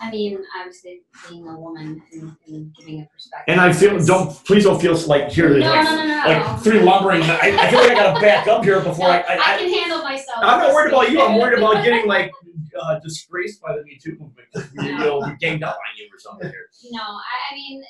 [0.00, 3.52] I mean, obviously, being a woman and, and giving a perspective.
[3.52, 6.26] And I feel don't please don't feel like here No, no, like, no, no, no.
[6.26, 7.22] like three lumbering.
[7.22, 9.54] I, I feel like I got to back up here before No, I, I, I,
[9.54, 10.38] I can handle myself.
[10.38, 11.20] I'm not worried about you.
[11.20, 11.92] I'm worried about getting.
[11.92, 12.32] getting like
[12.80, 14.48] uh, disgraced by the Me Too movement.
[14.52, 16.68] 'cause we, you know, we ganged up on you or something here.
[16.92, 17.82] No, I, I mean,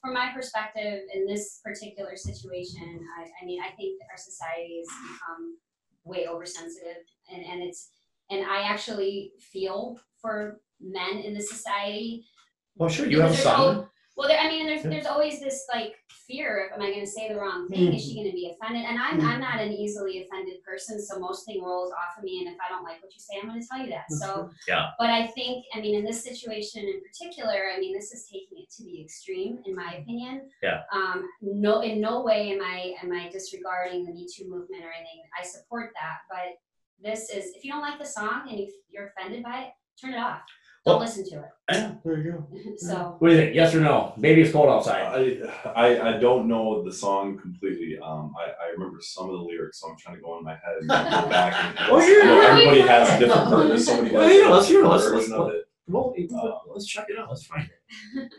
[0.00, 4.78] from my perspective, in this particular situation, I, I mean, I think that our society
[4.78, 5.58] has become
[6.04, 6.98] way oversensitive,
[7.32, 7.90] and, and it's,
[8.30, 12.24] and I actually feel for men in the society
[12.76, 13.40] Well, sure, you have some.
[13.44, 13.88] Because there's son.
[14.16, 15.94] Well, there, I mean, there's there's always this like
[16.26, 17.92] fear of am I going to say the wrong thing?
[17.92, 18.20] Is she mm-hmm.
[18.20, 18.84] going to be offended?
[18.88, 19.28] And I'm mm-hmm.
[19.28, 22.38] I'm not an easily offended person, so most thing rolls off of me.
[22.38, 24.10] And if I don't like what you say, I'm going to tell you that.
[24.10, 24.88] So Yeah.
[24.98, 28.58] But I think I mean in this situation in particular, I mean this is taking
[28.58, 30.02] it to the extreme, in my mm-hmm.
[30.02, 30.48] opinion.
[30.62, 30.80] Yeah.
[30.92, 31.28] Um.
[31.42, 35.22] No, in no way am I am I disregarding the Me Too movement or anything.
[35.38, 36.56] I support that, but
[37.02, 40.14] this is if you don't like the song and you, you're offended by it, turn
[40.14, 40.40] it off.
[40.86, 41.50] Don't listen to it.
[41.70, 42.46] Yeah, there you go.
[42.76, 43.16] so.
[43.18, 43.54] What do you think?
[43.56, 44.14] Yes or no?
[44.20, 45.02] Baby, it's cold outside.
[45.02, 47.98] I, I I don't know the song completely.
[47.98, 50.52] Um, I, I remember some of the lyrics, so I'm trying to go in my
[50.52, 51.52] head and go back.
[51.64, 53.78] And, Oh, yeah, you know, everybody has a different version.
[53.80, 54.88] Somebody Well, has yeah, a let's hear it.
[54.88, 55.62] Let's- version let's- of it.
[55.88, 56.14] Well,
[56.72, 57.28] let's check it out.
[57.30, 57.68] Let's find
[58.16, 58.32] it.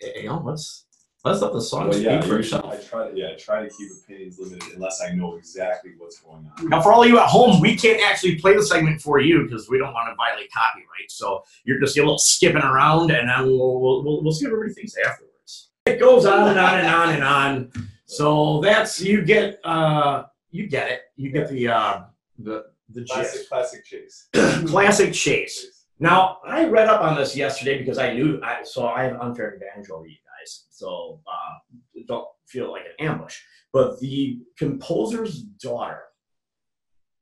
[0.22, 0.86] you know, let's
[1.24, 2.72] let's let the song Well, speak yeah, for usually itself.
[2.72, 6.20] I try to yeah, I try to keep opinions limited unless I know exactly what's
[6.20, 6.68] going on.
[6.68, 9.68] Now, for all you at home, we can't actually play the segment for you because
[9.68, 11.10] we don't want to violate copyright.
[11.10, 14.52] So you're just a little skipping around, and then we'll, we'll, we'll, we'll see what
[14.54, 15.70] everybody thinks afterwards.
[15.86, 17.72] It goes on and on and on and on.
[18.06, 21.02] So that's you get uh you get it.
[21.16, 22.00] You get the uh
[22.38, 23.48] the the Classic, gist.
[23.48, 24.28] classic chase.
[24.66, 25.86] Classic chase.
[26.00, 29.20] Now, I read up on this yesterday because I knew, I, so I have an
[29.20, 30.66] unfair advantage over you guys.
[30.70, 33.38] So uh, don't feel like an ambush.
[33.72, 36.00] But the composer's daughter,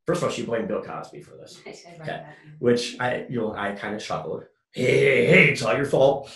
[0.07, 1.63] first of all, she blamed Bill Cosby for this,
[2.01, 2.23] Okay.
[2.59, 4.45] which I, you know, I kind of chuckled.
[4.73, 6.31] Hey, hey, hey, it's all your fault.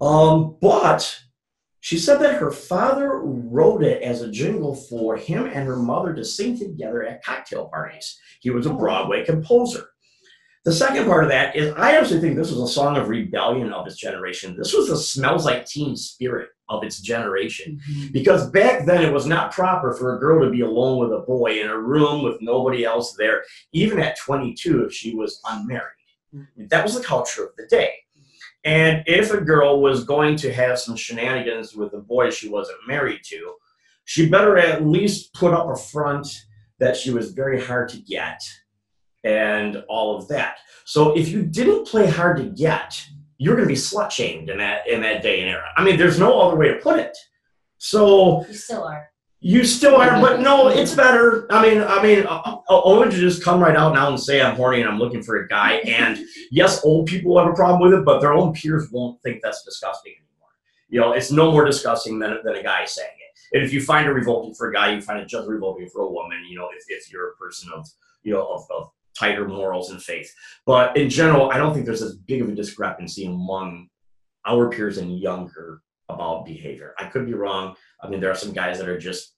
[0.00, 1.20] Um, but
[1.80, 6.14] she said that her father wrote it as a jingle for him and her mother
[6.14, 8.18] to sing together at cocktail parties.
[8.40, 9.86] He was a Broadway composer.
[10.64, 13.72] The second part of that is I actually think this was a song of rebellion
[13.72, 14.56] of its generation.
[14.56, 17.80] This was the smells like teen spirit of its generation.
[17.90, 18.12] Mm-hmm.
[18.12, 21.22] Because back then it was not proper for a girl to be alone with a
[21.22, 25.82] boy in a room with nobody else there, even at 22 if she was unmarried.
[26.34, 26.68] Mm-hmm.
[26.68, 27.92] That was the culture of the day.
[28.64, 32.78] And if a girl was going to have some shenanigans with a boy she wasn't
[32.88, 33.54] married to,
[34.06, 36.26] she better at least put up a front
[36.78, 38.40] that she was very hard to get
[39.24, 40.58] and all of that.
[40.84, 43.02] So if you didn't play hard to get,
[43.38, 45.68] you're going to be slut shamed in that in that day and era.
[45.76, 47.16] I mean, there's no other way to put it.
[47.78, 49.08] So You still are.
[49.40, 51.46] you still are, but no, it's better.
[51.50, 54.40] I mean, I mean, uh, uh, Owen to just come right out now and say
[54.40, 55.74] I'm horny and I'm looking for a guy.
[55.86, 56.18] And
[56.50, 59.64] yes, old people have a problem with it, but their own peers won't think that's
[59.64, 60.50] disgusting anymore.
[60.88, 63.56] You know, it's no more disgusting than, than a guy saying it.
[63.56, 66.02] And if you find it revolting for a guy, you find it just revolting for
[66.02, 66.38] a woman.
[66.48, 67.86] You know, if, if you're a person of
[68.22, 70.32] you know of, of tighter morals and faith.
[70.66, 73.88] But in general, I don't think there's as big of a discrepancy among
[74.46, 76.94] our peers and younger about behavior.
[76.98, 77.76] I could be wrong.
[78.02, 79.34] I mean, there are some guys that are just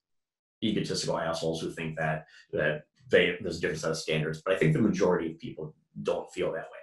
[0.63, 4.43] egotistical assholes who think that that they there's a different set of standards.
[4.45, 6.79] But I think the majority of people don't feel that way.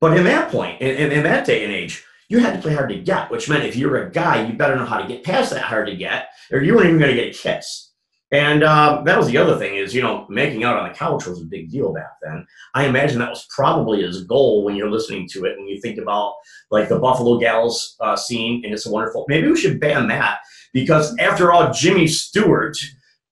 [0.00, 2.74] But in that point, in, in, in that day and age, you had to play
[2.74, 5.22] hard to get, which meant if you're a guy, you better know how to get
[5.22, 7.91] past that hard to get, or you weren't even going to get a kiss.
[8.32, 11.26] And um, that was the other thing is, you know, making out on the couch
[11.26, 12.46] was a big deal back then.
[12.74, 15.58] I imagine that was probably his goal when you're listening to it.
[15.58, 16.32] When you think about
[16.70, 19.26] like the Buffalo Gals uh, scene, and it's a wonderful.
[19.28, 20.38] Maybe we should ban that
[20.72, 22.76] because after all, Jimmy Stewart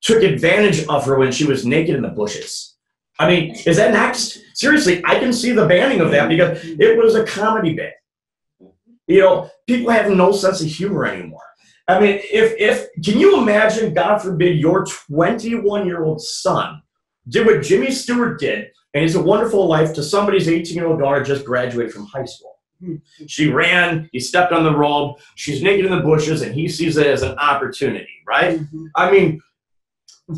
[0.02, 2.76] took advantage of her when she was naked in the bushes.
[3.18, 4.38] I mean, is that next?
[4.54, 7.94] Seriously, I can see the banning of that because it was a comedy bit.
[9.06, 11.40] You know, people have no sense of humor anymore.
[11.90, 16.82] I mean, if if can you imagine, God forbid, your 21 year old son
[17.28, 21.00] did what Jimmy Stewart did, and he's a wonderful life to somebody's 18 year old
[21.00, 22.58] daughter just graduated from high school.
[23.26, 26.96] She ran, he stepped on the robe, she's naked in the bushes, and he sees
[26.96, 28.58] it as an opportunity, right?
[28.96, 29.40] I mean,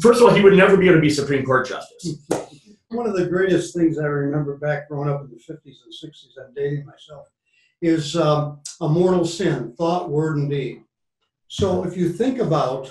[0.01, 2.27] first of all, he would never be able to be Supreme Court Justice.
[2.88, 6.33] One of the greatest things I remember back growing up in the fifties and sixties,
[6.38, 7.29] I'm dating myself,
[7.81, 10.83] is um, a mortal sin, thought, word, and deed.
[11.53, 12.91] So if you think about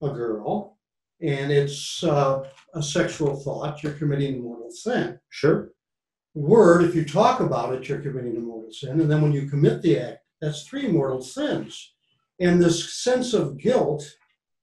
[0.00, 0.78] a girl
[1.20, 5.20] and it's uh, a sexual thought, you're committing a mortal sin.
[5.28, 5.72] Sure.
[6.32, 9.02] Word, if you talk about it, you're committing a mortal sin.
[9.02, 11.92] And then when you commit the act, that's three mortal sins.
[12.40, 14.02] And this sense of guilt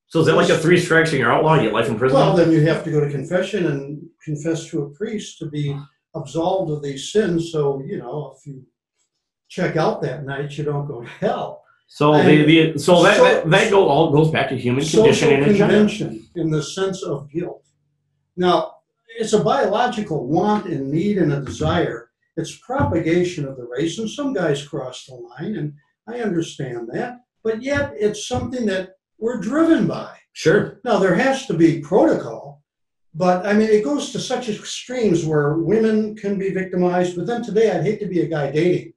[0.07, 1.57] So is that like a three strikes and you're outlaw?
[1.57, 2.17] You get life in prison?
[2.17, 5.79] Well, then you have to go to confession and confess to a priest to be
[6.15, 7.51] absolved of these sins.
[7.51, 8.65] So, you know, if you
[9.47, 11.65] check out that night, you don't go to hell.
[11.87, 15.43] So the, the so that that, that go all goes back to human Social conditioning
[15.43, 15.79] in general.
[15.79, 17.63] convention in the sense of guilt.
[18.35, 18.75] Now,
[19.17, 22.11] it's a biological want and need and a desire.
[22.35, 25.73] It's propagation of the race, and some guys cross the line, and
[26.07, 27.21] I understand that.
[27.43, 30.15] But yet, it's something that we're driven by.
[30.33, 30.79] Sure.
[30.83, 32.61] Now, there has to be protocol,
[33.15, 37.15] but I mean, it goes to such extremes where women can be victimized.
[37.15, 38.93] But then today, I'd hate to be a guy dating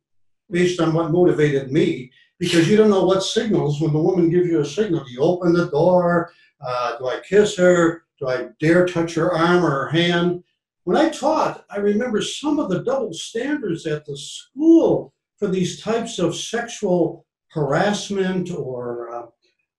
[0.50, 4.48] based on what motivated me because you don't know what signals when the woman gives
[4.48, 5.04] you a signal.
[5.04, 6.32] Do you open the door?
[6.60, 8.04] Uh, do I kiss her?
[8.18, 10.42] Do I dare touch her arm or her hand?
[10.84, 15.82] When I taught, I remember some of the double standards at the school for these
[15.82, 19.26] types of sexual harassment or uh,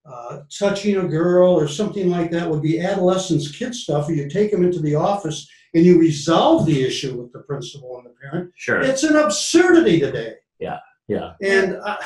[0.05, 4.07] uh, touching a girl or something like that would be adolescents, kid stuff.
[4.07, 7.97] And you take them into the office and you resolve the issue with the principal
[7.97, 8.51] and the parent.
[8.55, 8.81] Sure.
[8.81, 10.35] It's an absurdity today.
[10.59, 11.33] Yeah, yeah.
[11.41, 11.97] And uh,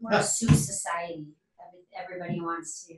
[0.00, 1.26] We're a sue society.
[1.60, 2.94] Every- Everybody wants to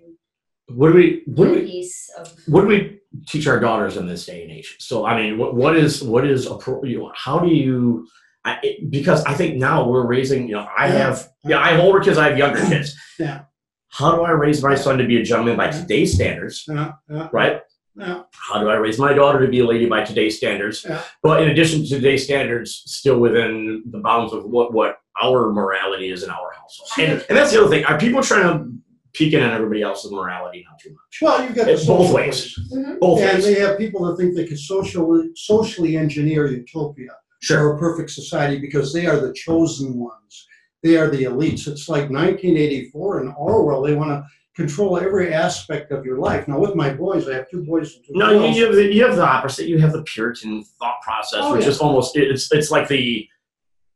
[0.74, 2.32] What do we what do be a we piece of.
[2.46, 4.76] what do we teach our daughters in this day and age?
[4.80, 7.00] So I mean, what what is what is appropriate?
[7.14, 8.06] How do you?
[8.44, 10.92] I, it, because I think now we're raising, you know, I Yeah.
[10.98, 12.94] have, yeah, I have older kids, I have younger kids.
[13.18, 13.42] Yeah.
[13.88, 17.28] How do I raise my son to be a gentleman by today's standards, Yeah, yeah,
[17.32, 17.60] right?
[17.98, 18.22] Yeah.
[18.32, 20.84] How do I raise my daughter to be a lady by today's standards?
[20.88, 21.02] Yeah.
[21.22, 26.10] But in addition to today's standards, still within the bounds of what, what our morality
[26.10, 26.90] is in our household.
[27.10, 27.84] And, and that's the other thing.
[27.84, 28.72] Are people trying to
[29.14, 30.64] peek in on everybody else's morality?
[30.68, 31.18] Not too much.
[31.22, 32.54] Well, you've got It's both ways.
[32.72, 32.88] Mm-hmm.
[32.90, 32.98] ways.
[33.00, 33.44] Both And ways.
[33.46, 37.68] they have people that think they can socially, socially engineer utopia Sure.
[37.70, 40.46] or a perfect society because they are the chosen ones.
[40.82, 41.66] They are the elites.
[41.66, 43.82] It's like 1984 in Orwell.
[43.82, 44.24] They want to
[44.56, 46.48] control every aspect of your life.
[46.48, 48.56] Now, with my boys, I have two boys and two No, you, girls.
[48.56, 49.68] you, have the, you have the opposite.
[49.68, 51.68] You have the Puritan thought process, Oh, which yeah.
[51.70, 53.28] is almost it's it's like the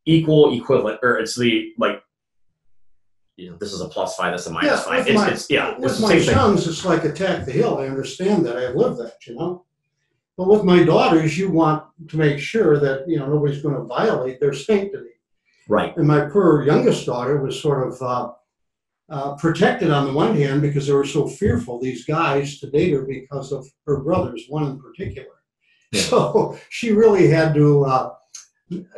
[0.07, 2.03] equal equivalent, or it's the like.
[3.37, 4.33] You know, this is a plus five.
[4.33, 5.07] That's a minus Yeah, five.
[5.09, 5.79] It's, my- it's yeah.
[5.79, 6.35] With the my same thing.
[6.35, 7.79] sons, it's like attack the hill.
[7.79, 8.57] I understand that.
[8.59, 9.65] I've lived that, you know.
[10.37, 13.85] But with my daughters, you want to make sure that you know nobody's going to
[13.85, 15.09] violate their sanctity.
[15.69, 15.97] Right.
[15.97, 18.33] And my poor youngest daughter was sort of uh,
[19.11, 22.93] uh, protected on the one hand because they were so fearful, these guys, to date
[22.93, 25.29] her because of her brothers, one in particular.
[25.93, 26.03] Yeah.
[26.11, 28.15] So she really had to, uh,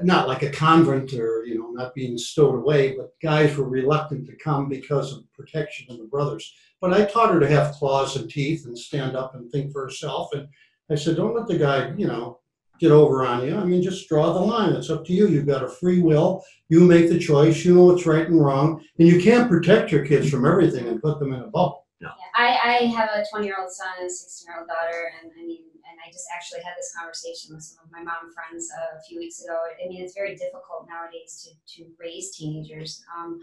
[0.02, 4.26] not like a convent or, you know, not being stowed away, but guys were reluctant
[4.26, 6.52] to come because of protection of the brothers.
[6.82, 9.84] But I taught her to have claws and teeth and stand up and think for
[9.84, 10.28] herself.
[10.34, 10.48] And
[10.90, 12.40] I said, don't let the guy, you know,
[12.82, 13.56] get over on you.
[13.56, 14.72] I mean, just draw the line.
[14.74, 15.28] It's up to you.
[15.28, 16.44] You've got a free will.
[16.68, 17.64] You make the choice.
[17.64, 18.84] You know what's right and wrong.
[18.98, 21.86] And you can't protect your kids from everything and put them in a bubble.
[22.00, 25.12] Yeah, I, I have a 20 year old son and a 16 year old daughter,
[25.22, 28.34] and I mean, and I just actually had this conversation with some of my mom
[28.34, 29.56] friends uh, a few weeks ago.
[29.56, 33.04] I mean, it's very difficult nowadays to, to raise teenagers.
[33.16, 33.38] Um,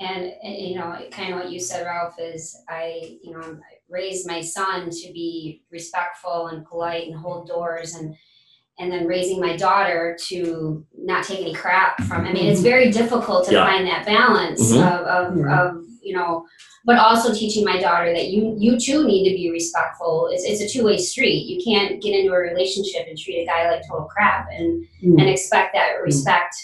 [0.00, 3.74] and, and, you know, kind of what you said, Ralph, is I, you know, I
[3.88, 8.14] raised my son to be respectful and polite and hold doors and
[8.78, 12.26] and then raising my daughter to not take any crap from.
[12.26, 13.64] I mean, it's very difficult to Yeah.
[13.66, 14.82] find that balance Mhm.
[14.86, 15.62] of, of, Yeah.
[15.62, 16.44] of you know
[16.84, 20.28] but also teaching my daughter that you you too need to be respectful.
[20.30, 21.46] It's it's a two way street.
[21.46, 25.18] You can't get into a relationship and treat a guy like total crap and Mm.
[25.20, 26.54] and expect that respect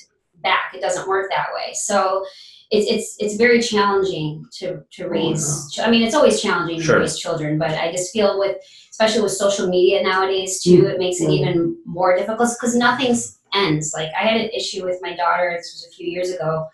[0.45, 0.73] back.
[0.75, 1.73] It doesn't work that way.
[1.75, 2.25] So
[2.73, 5.79] it's it's it's very challenging to to raise.
[5.79, 6.95] I mean, it's always challenging Sure.
[6.97, 8.57] to raise children, but I just feel with
[8.91, 11.39] especially with social media nowadays too, it makes it Mm.
[11.39, 13.15] even more difficult because nothing
[13.55, 13.93] ends.
[13.95, 15.55] Like I had an issue with my daughter.
[15.57, 16.67] This was a few years ago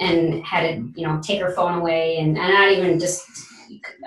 [0.00, 3.22] and had to you know take her phone away and, and not even just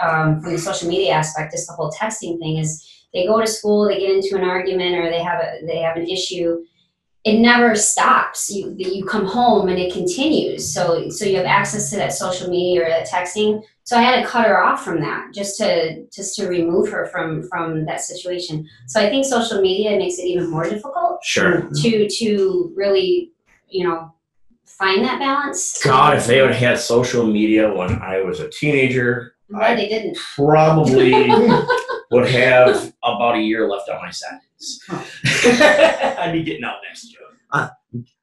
[0.02, 2.70] um, from the social media aspect just the whole texting thing is
[3.14, 5.98] they go to school they get into an argument or they have a they have
[5.98, 6.64] an issue
[7.24, 8.50] it never stops.
[8.50, 10.74] You you come home and it continues.
[10.74, 13.64] So so you have access to that social media or that texting.
[13.84, 17.08] So i had to cut her off from that just to just to remove her
[17.08, 18.68] from from that situation.
[18.88, 21.70] So i think social media makes it even more difficult Sure.
[21.82, 23.32] to to really
[23.70, 24.14] you know
[24.66, 25.84] find that balance.
[25.84, 29.88] God, if they would have had social media when I was a teenager, I'm they
[29.88, 30.18] didn't.
[30.36, 31.12] Probably
[32.12, 34.46] would have about a year left on my sentence.
[34.92, 37.22] I'd be getting out next year.
[37.52, 37.70] Uh,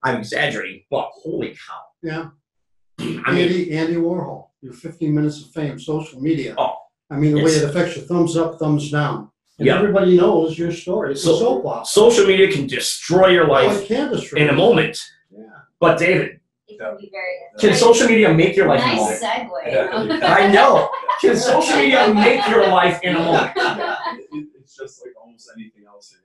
[0.03, 1.80] I'm exaggerating, but holy cow.
[2.03, 2.28] Yeah.
[3.26, 6.55] I mean, Andy, Andy Warhol, your 15 minutes of fame, social media.
[6.57, 6.74] Oh,
[7.11, 9.30] I mean, the way it affects you, thumbs up, thumbs down.
[9.59, 9.78] And Yeah.
[9.78, 11.12] everybody knows your story.
[11.12, 11.84] It's So- a soap opera.
[11.84, 14.57] social media can destroy your Oh, life it can destroy in a you.
[14.59, 14.99] moment.
[15.30, 15.43] Yeah.
[15.80, 19.01] But David, it can be very can social media make your life in a nice
[19.01, 19.22] moment?
[19.22, 20.36] segue Yeah.
[20.39, 20.89] I know.
[21.20, 23.53] Can social media make your life in a moment?
[24.61, 26.20] It's just like almost anything else in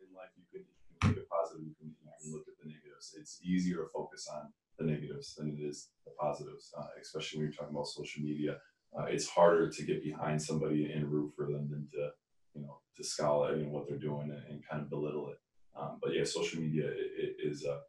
[1.03, 1.15] life.
[1.15, 1.93] You could, you can take a positive, you can,
[2.31, 3.15] look at the negatives.
[3.19, 7.47] It's easier to focus on the negatives than it is the positives, uh, especially when
[7.47, 8.57] you're talking about social media.
[8.97, 12.09] Uh, it's harder to get behind somebody and root for them than to,
[12.53, 15.29] you know, to scowl at you know, what they're doing and, and kind of belittle
[15.29, 15.37] it.
[15.77, 17.79] Um, but yeah, social media i i is uh,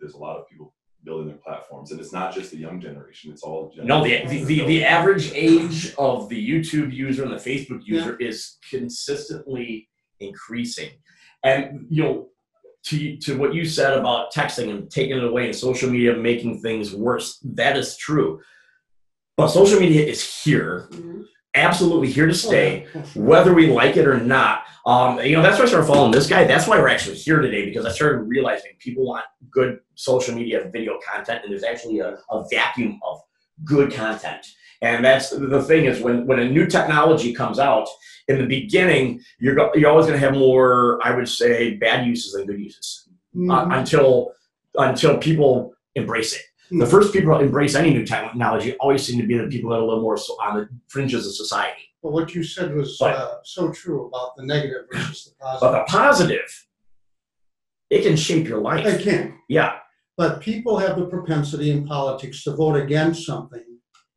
[0.00, 0.74] there's a lot of people
[1.04, 4.44] building their platforms, and it's not just the young generation; it's all No, the, the,
[4.44, 9.88] the, the average age of the YouTube user and the Facebook user is consistently
[10.20, 10.90] increasing.
[11.42, 12.28] And, you know,
[12.84, 16.60] to, to what you said about texting and taking it away and social media making
[16.60, 18.40] things worse, that is true.
[19.36, 21.24] But social media is here, Mhm.
[21.54, 22.86] absolutely here to stay.
[22.94, 24.64] Oh, whether we like it or not.
[24.86, 26.44] Um, you know, that's why I started following this guy.
[26.44, 30.70] That's why we're actually here today because I started realizing people want good social media
[30.72, 33.20] video content, and there's actually a, a vacuum of
[33.64, 34.46] good content.
[34.82, 37.86] And that's the thing is when, when a new technology comes out,
[38.28, 42.06] in the beginning, you're go, you're always going to have more, I would say, bad
[42.06, 43.78] uses than good uses uh, Mhm.
[43.80, 44.32] until
[44.76, 46.42] until people embrace it.
[46.70, 46.90] The Mhm.
[46.90, 49.82] first people to embrace any new technology always seem to be the people that are
[49.82, 51.82] a little more so on the fringes of society.
[52.02, 55.60] Well, what you said was But- uh, so true about the negative versus the positive.
[55.60, 56.66] But the positive,
[57.90, 58.86] it can shape your life.
[58.86, 59.40] It can.
[59.48, 59.79] Yeah.
[60.20, 63.64] But people have the propensity in politics to vote against something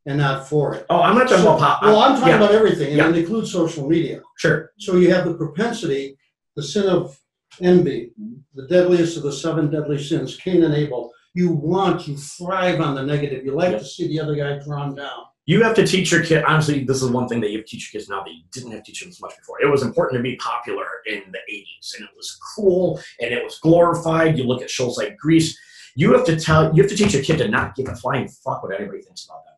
[0.05, 0.85] and not for it.
[0.89, 1.81] Oh, I'm not talking about pop.
[1.81, 3.05] Well, I'm talking yeah, about everything, Yeah.
[3.07, 4.21] and it includes social media.
[4.37, 4.73] Sure.
[4.79, 6.17] So you have the propensity,
[6.57, 7.17] the sin of
[7.61, 8.11] envy,
[8.53, 11.13] the deadliest of the seven deadly sins, Cain and Abel.
[11.35, 13.45] You want, you thrive on the negative.
[13.45, 13.77] You like Yeah.
[13.79, 15.21] to see the other guy drawn down.
[15.45, 16.43] You have to teach your kid.
[16.43, 18.43] Honestly, this is one thing that you have to teach your kids now that you
[18.51, 19.61] didn't have to teach them as much before.
[19.61, 23.41] It was important to be popular in the 80s, and it was cool, and it
[23.41, 24.37] was glorified.
[24.37, 25.57] You look at shows like Grease.
[25.95, 26.73] You have to tell.
[26.75, 29.25] You have to teach your kid to not give a flying fuck what anybody thinks
[29.25, 29.53] about them.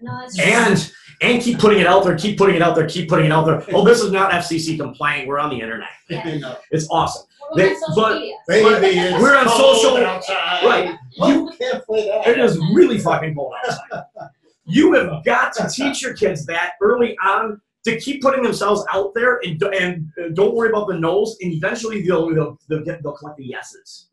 [0.00, 0.92] No, it's and
[1.22, 3.46] and keep putting it out there, keep putting it out there, keep putting it out
[3.46, 3.64] there.
[3.74, 5.26] Oh, this is not FCC compliant.
[5.26, 5.88] We're on the internet.
[6.10, 6.54] Yeah.
[6.70, 7.26] It's awesome.
[7.54, 8.34] We're on They- social but- media.
[8.46, 10.64] Baby, it's We're on social- outside.
[10.64, 10.96] Right.
[11.16, 12.28] You can't play that.
[12.28, 14.04] It is really fucking cold outside.
[14.70, 19.14] You have got to teach your kids that early on to keep putting themselves out
[19.14, 21.38] there and and uh, don't worry about the no's.
[21.40, 24.07] And eventually they'll they'll they'll, get, they'll collect the yeses.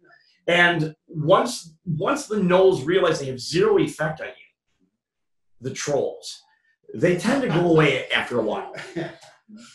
[0.47, 4.87] And once once the no's realize they have zero effect on you,
[5.61, 6.43] the trolls,
[6.93, 8.73] they tend to go away after a while.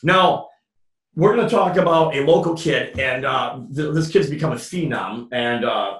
[0.02, 0.48] Now,
[1.14, 4.56] we're going to talk about a local kid, and uh, th- this kid's become a
[4.56, 5.28] phenom.
[5.32, 5.98] And uh,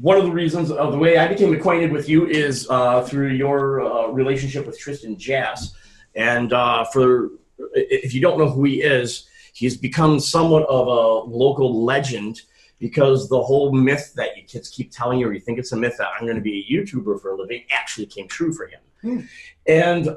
[0.00, 3.30] one of the reasons of the way I became acquainted with you is uh, through
[3.30, 5.74] your uh, relationship with Tristan Jass.
[6.14, 7.30] And uh, for
[7.74, 12.42] if you don't know who he is, he's become somewhat of a local legend
[12.78, 15.76] because the whole myth that you kids keep telling you, or you think it's a
[15.76, 18.66] myth that I'm going to be a YouTuber for a living, actually came true for
[18.66, 18.80] him.
[19.02, 19.20] Hmm.
[19.66, 20.16] And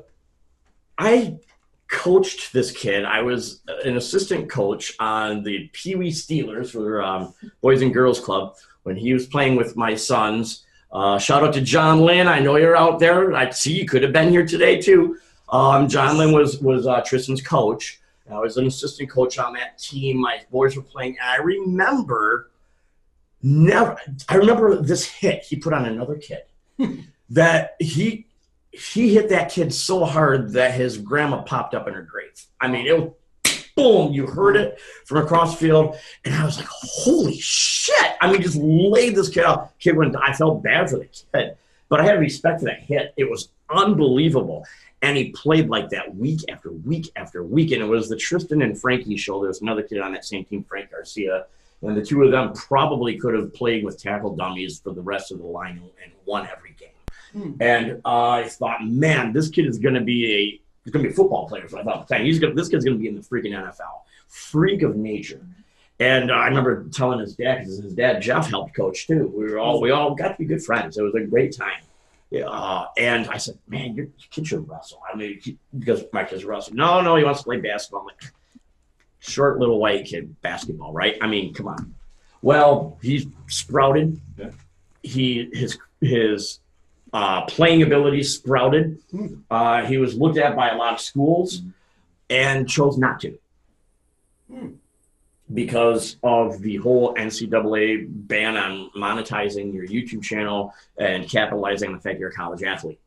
[0.97, 1.39] I
[1.87, 3.05] coached this kid.
[3.05, 8.19] I was an assistant coach on the Pee Wee Steelers for um, Boys and Girls
[8.19, 10.65] Club when he was playing with my sons.
[10.91, 12.27] Uh, shout out to John Lynn.
[12.27, 13.33] I know you're out there.
[13.33, 15.17] I see you could have been here today too.
[15.49, 17.98] Um, John Lynn was was uh, Tristan's coach.
[18.31, 20.17] I was an assistant coach on that team.
[20.17, 21.17] My boys were playing.
[21.21, 22.51] And I remember
[23.41, 23.97] never.
[24.27, 26.43] I remember this hit he put on another kid
[27.29, 28.27] that he
[28.71, 32.45] he hit that kid so hard that his grandma popped up in her grave.
[32.61, 33.11] I mean, it was
[33.75, 38.17] boom, you heard it from across the field, and I was like, holy shit.
[38.21, 39.77] I mean, just laid this kid out.
[39.79, 41.55] Kid went, I felt bad for the kid,
[41.87, 43.13] but I had respect for that hit.
[43.15, 44.65] It was unbelievable.
[45.01, 47.71] And he played like that week after week after week.
[47.71, 49.39] And it was the Tristan and Frankie show.
[49.39, 51.45] There was another kid on that same team, Frank Garcia.
[51.81, 55.31] And the two of them probably could have played with tackle dummies for the rest
[55.31, 56.89] of the line and won every game.
[57.31, 57.61] Hmm.
[57.61, 61.09] And uh, I thought, man, this kid is going to be a he's going to
[61.09, 61.67] be a football player.
[61.69, 64.01] So I thought, dang, he's gonna, this kid's going to be in the freaking NFL.
[64.27, 65.45] Freak of nature.
[65.99, 69.31] And uh, I remember telling his dad because his dad Jeff helped coach too.
[69.35, 70.97] We were all we all got to be good friends.
[70.97, 71.81] It was a great time.
[72.29, 75.01] Yeah, uh, and I said, man, your kid should wrestle.
[75.11, 76.77] I mean, because my kid's are wrestling.
[76.77, 78.01] No, no, he wants to play basketball.
[78.01, 78.31] I'm like,
[79.19, 81.17] short little white kid basketball, right?
[81.21, 81.95] I mean, come on.
[82.41, 84.19] Well, he's sprouted.
[84.37, 84.51] Yeah.
[85.01, 86.59] He his his
[87.13, 88.99] uh, playing ability sprouted.
[89.11, 89.27] Hmm.
[89.49, 91.63] Uh, he was looked at by a lot of schools
[92.29, 93.37] and chose not to
[94.51, 94.69] Hmm.
[95.53, 102.01] Because of the whole NCAA ban on monetizing your YouTube channel and capitalizing on the
[102.01, 102.99] fact you're a college athlete.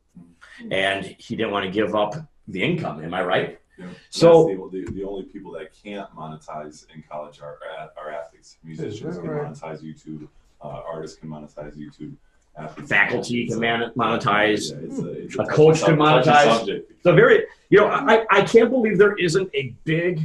[0.71, 2.15] And he didn't want to give up
[2.47, 3.03] the income.
[3.03, 3.59] Am I right?
[3.77, 3.85] Yeah.
[4.09, 8.11] So- That's the, the, the only people that can't monetize in college are, are, are
[8.11, 8.57] athletes.
[8.63, 9.51] Musicians can right?
[9.51, 10.27] monetize YouTube.
[10.61, 12.13] Uh, artists can monetize YouTube.
[12.55, 14.71] Athletes Faculty can man- Yeah, monetize.
[14.83, 16.57] it's a, it's A touchy coach can monetize.
[16.57, 16.91] subject.
[17.03, 20.21] So very, you know, I, I can't believe there isn't a big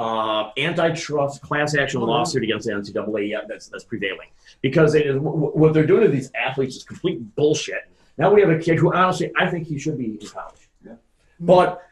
[0.00, 4.28] uh, antitrust class action lawsuit against the NCAA yet that's that's prevailing
[4.62, 7.82] because it is wh- wh- what they're doing to these athletes is complete bullshit.
[8.16, 10.94] Now we have a kid who honestly I think he should be in college, Yeah.
[11.38, 11.82] but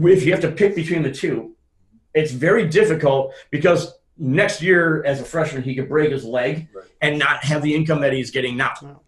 [0.00, 1.54] if you have to pick between the two,
[2.14, 6.84] it's very difficult because next year as a freshman he could break his leg Right.
[7.00, 9.02] and not have the income that he's getting now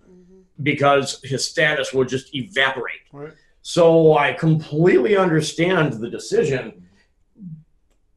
[0.63, 3.01] because his status will just evaporate.
[3.13, 3.33] Right.
[3.63, 6.85] So I completely understand the decision,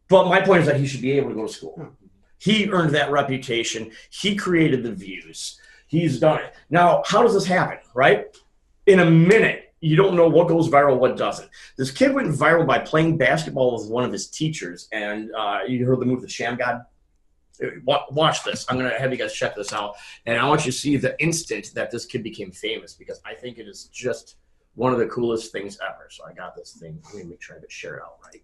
[0.08, 1.90] but my point is that he should be able to go to school.
[2.38, 3.92] He earned that reputation.
[4.10, 5.60] He created the views.
[5.88, 6.54] He's done it.
[6.70, 7.78] Now, how does this happen?
[7.94, 8.36] Right?
[8.86, 11.50] In a minute, you don't know what goes viral, what doesn't.
[11.78, 15.86] This kid went viral by playing basketball with one of his teachers, and uh, you
[15.86, 16.86] heard the move, the Shammgod.
[17.62, 18.66] Uh, Watch this.
[18.70, 19.96] I'm gonna have you guys check this out,
[20.26, 23.34] and I want you to see the instant that this kid became famous because I
[23.34, 24.38] think it is just
[24.76, 26.08] one of the coolest things ever.
[26.10, 27.00] So I got this thing.
[27.14, 28.42] Let me make sure I get share it out right.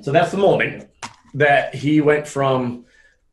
[0.00, 0.88] So that's the moment
[1.34, 2.84] that he went from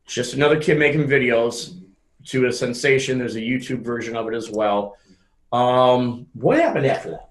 [0.06, 1.80] just another kid making videos
[2.26, 3.18] to a sensation.
[3.18, 4.98] There's a YouTube version of it as well.
[5.52, 7.30] Um, what happened after that?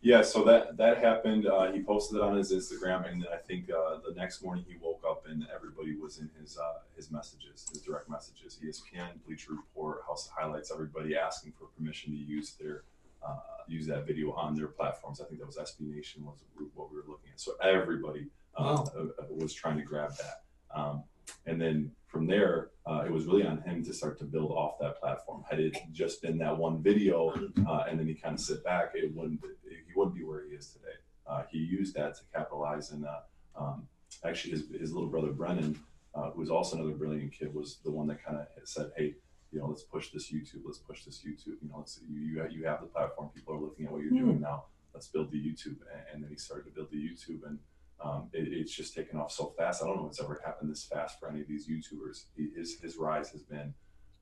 [0.00, 1.46] Yeah, so that that happened.
[1.46, 4.76] Uh, he posted it on his Instagram, and I think uh, the next morning he
[4.78, 8.58] woke up and everybody was in his uh, his messages, his direct messages.
[8.62, 12.82] ESPN, Bleacher Report, House of Highlights, everybody asking for permission to use their
[13.26, 13.36] uh,
[13.66, 15.22] use that video on their platforms.
[15.22, 16.36] I think that was SB Nation was
[16.74, 17.40] what we were looking at.
[17.40, 18.26] So everybody
[18.56, 20.42] uh, uh, was trying to grab that,
[20.74, 21.04] um,
[21.46, 24.78] and then from there, uh, it was really on him to start to build off
[24.78, 25.42] that platform.
[25.50, 27.30] Had it just been that one video,
[27.68, 30.54] uh, and then he kind of sit back, it wouldn't he wouldn't be where he
[30.54, 30.96] is today.
[31.26, 33.20] Uh, he used that to capitalize, and uh,
[33.60, 33.88] um,
[34.24, 35.78] actually his his little brother Brennan,
[36.14, 39.16] uh, who was also another brilliant kid, was the one that kind of said, "Hey,
[39.50, 40.62] you know, let's push this YouTube.
[40.64, 41.58] Let's push this YouTube.
[41.62, 43.30] You know, let's you you, you have the platform.
[43.34, 44.64] People are looking at what you're doing now.
[44.92, 47.58] Let's build the YouTube." And, and then he started to build the YouTube, and
[48.04, 49.82] um, it, it's just taken off so fast.
[49.82, 52.24] I don't know what's ever happened this fast for any of these YouTubers.
[52.56, 53.72] His his rise has been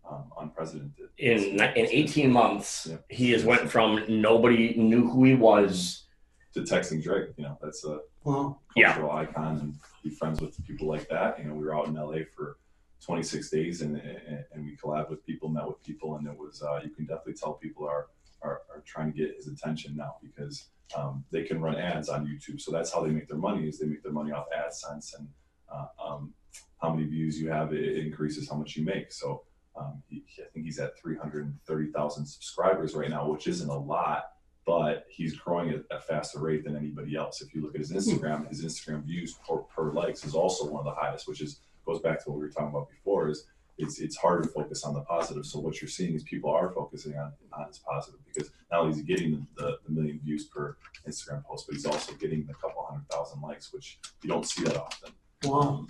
[0.08, 1.08] um, unprecedented.
[1.18, 2.96] In in 18 months, Yeah.
[3.08, 6.06] he has went from nobody knew who he was.
[6.54, 7.30] to texting Drake.
[7.38, 8.60] You know, that's a Wow.
[8.76, 8.92] Yeah.
[8.92, 9.74] cultural icon and
[10.04, 11.38] be friends with people like that.
[11.38, 12.58] You know, we were out in LA for
[13.04, 16.62] 26 days and and, and we collabed with people, met with people, and it was
[16.62, 18.06] uh, you can definitely tell people are,
[18.42, 20.54] are are trying to get his attention now because
[20.96, 22.60] um, they can run ads on YouTube.
[22.60, 25.28] So that's how they make their money is they make their money off AdSense and
[25.72, 26.34] uh, um,
[26.80, 29.12] how many views you have it increases how much you make.
[29.12, 29.42] So
[29.76, 34.24] um, he, I think he's at 330,000 subscribers right now, which isn't a lot
[34.64, 37.40] but he's growing at a faster rate than anybody else.
[37.42, 40.86] If you look at his Instagram, his Instagram views per, per likes is also one
[40.86, 43.28] of the highest, which is goes back to what we were talking about before.
[43.28, 43.46] Is
[43.78, 45.46] it's it's hard to focus on the positive.
[45.46, 48.92] So what you're seeing is people are focusing on on his positive because not only
[48.92, 50.76] is he getting the, the, the million views per
[51.08, 54.64] Instagram post, but he's also getting a couple hundred thousand likes, which you don't see
[54.64, 55.12] that often.
[55.44, 55.60] Wow.
[55.60, 55.88] Um,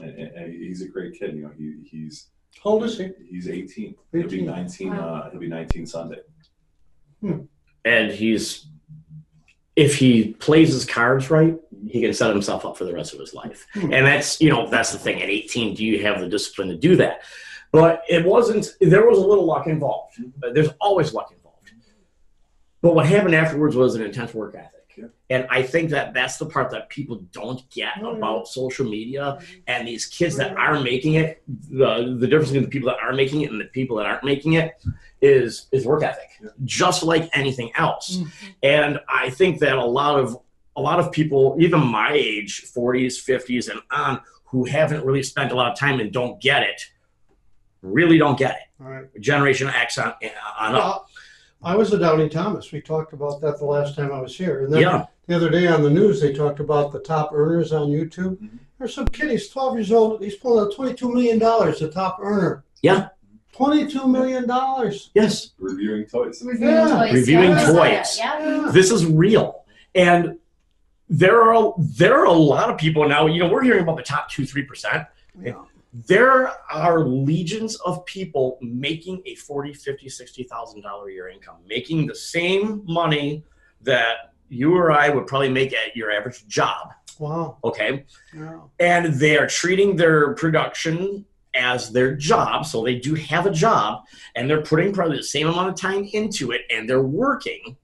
[0.00, 1.34] and, and, and he's a great kid.
[1.36, 2.28] You know, he he's
[2.62, 3.10] How old is he?
[3.28, 3.58] he's 18.
[3.58, 3.94] 18.
[4.12, 4.46] He'll be 18.
[4.46, 4.92] 19.
[4.92, 6.20] Uh, he'll be 19 Sunday.
[7.84, 8.66] And he's,
[9.76, 11.56] if he plays his cards right,
[11.88, 13.66] he can set himself up for the rest of his life.
[13.74, 13.92] Hmm.
[13.92, 15.22] And that's, you know, that's the thing.
[15.22, 17.22] At 18, do you have the discipline to do that?
[17.72, 20.20] But it wasn't, there was a little luck involved.
[20.52, 21.72] There's always luck involved.
[22.82, 24.70] But what happened afterwards was an intense work ethic.
[25.30, 29.38] And I think that that's the part that people don't get Oh, about social media
[29.40, 29.58] hmm.
[29.66, 30.58] and these kids that hmm.
[30.58, 31.42] are making it.
[31.48, 34.24] The, the difference between the people that are making it and the people that aren't
[34.24, 34.74] making it
[35.20, 36.28] is is work ethic,
[36.64, 38.18] just like anything else.
[38.62, 40.36] And I think that a lot of
[40.76, 45.52] a lot of people, even my age, 40s, 50s, and on, who haven't really spent
[45.52, 46.80] a lot of time and don't get it,
[47.82, 48.82] really don't get it.
[48.84, 49.04] All right.
[49.14, 49.20] it.
[49.20, 50.14] Generation X on,
[50.58, 51.08] on up.
[51.62, 52.72] I was a Downey Thomas.
[52.72, 54.64] We talked about that the last time I was here.
[54.64, 55.06] And then Yeah.
[55.26, 58.36] the other day on the news, they talked about the top earners on YouTube.
[58.38, 58.58] Mhm.
[58.78, 60.22] There's some kid, he's 12 years old.
[60.22, 62.64] He's pulling out $22 million, the top earner.
[62.82, 63.08] Yeah.
[63.56, 64.44] $22 million.
[65.14, 65.50] Yes.
[65.58, 66.42] Reviewing toys.
[66.44, 66.88] Reviewing Yeah.
[66.98, 67.12] toys.
[67.14, 68.18] Reviewing yeah, I saw that, toys.
[68.18, 68.70] Yeah.
[68.72, 69.64] this is real
[69.94, 70.38] and
[71.08, 74.02] there are there are a lot of people now you know we're hearing about the
[74.02, 75.06] top 2 3%
[75.42, 75.54] Yeah.
[75.92, 82.06] there are legions of people making a 40 50 60,000 dollar a year income making
[82.06, 83.44] the same money
[83.82, 87.58] that you or I would probably make at your average job Wow.
[87.64, 88.60] okay Yeah.
[88.80, 91.24] and they are treating their production
[91.54, 94.02] as their job so they do have a job
[94.34, 97.76] and they're putting probably the same amount of time into it and they're working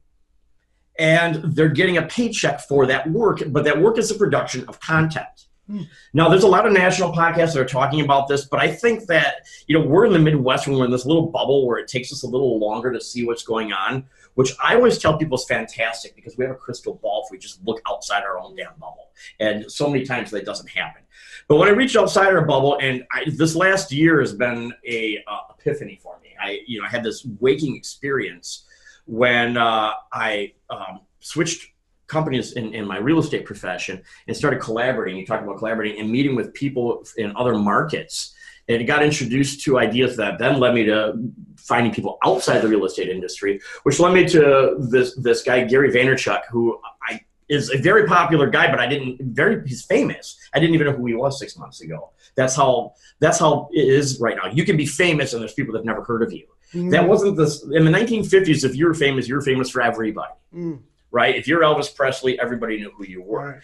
[1.00, 4.78] and they're getting a paycheck for that work but that work is a production of
[4.80, 5.82] content Hmm.
[6.12, 9.06] now there's a lot of national podcasts that are talking about this but i think
[9.06, 11.86] that you know we're in the midwest and we're in this little bubble where it
[11.86, 15.38] takes us a little longer to see what's going on which i always tell people
[15.38, 18.56] is fantastic because we have a crystal ball if we just look outside our own
[18.56, 21.02] damn bubble and so many times that doesn't happen
[21.46, 25.18] but when I reached outside our bubble, and I, this last year has been a
[25.26, 26.28] uh, epiphany for me.
[26.40, 28.66] I, you know, I had this waking experience
[29.06, 31.66] when uh, I um, switched
[32.10, 35.18] companies in, in my real estate profession and started collaborating.
[35.18, 38.34] You talked about collaborating and meeting with people in other markets.
[38.68, 41.14] And got introduced to ideas that then led me to
[41.56, 45.90] finding people outside the real estate industry, which led me to this this guy Gary
[45.90, 50.38] Vaynerchuk, who I is a very popular guy, but I didn't very he's famous.
[50.54, 52.10] I didn't even know who he was six months ago.
[52.36, 54.48] That's how that's how it is right now.
[54.50, 56.46] You can be famous and there's people that've never heard of you.
[56.74, 58.64] That wasn't this in the 1950s.
[58.64, 60.80] If you were famous, you were famous for everybody, Mm.
[61.10, 61.34] right?
[61.34, 63.46] If you're Elvis Presley, everybody knew who you were.
[63.52, 63.60] Right.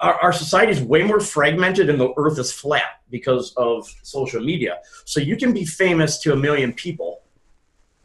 [0.00, 4.42] Our, our society is way more fragmented and the earth is flat because of social
[4.42, 4.78] media.
[5.04, 7.22] So you can be famous to a million people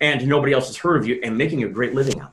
[0.02, 2.28] and nobody else has heard of you and making a great living on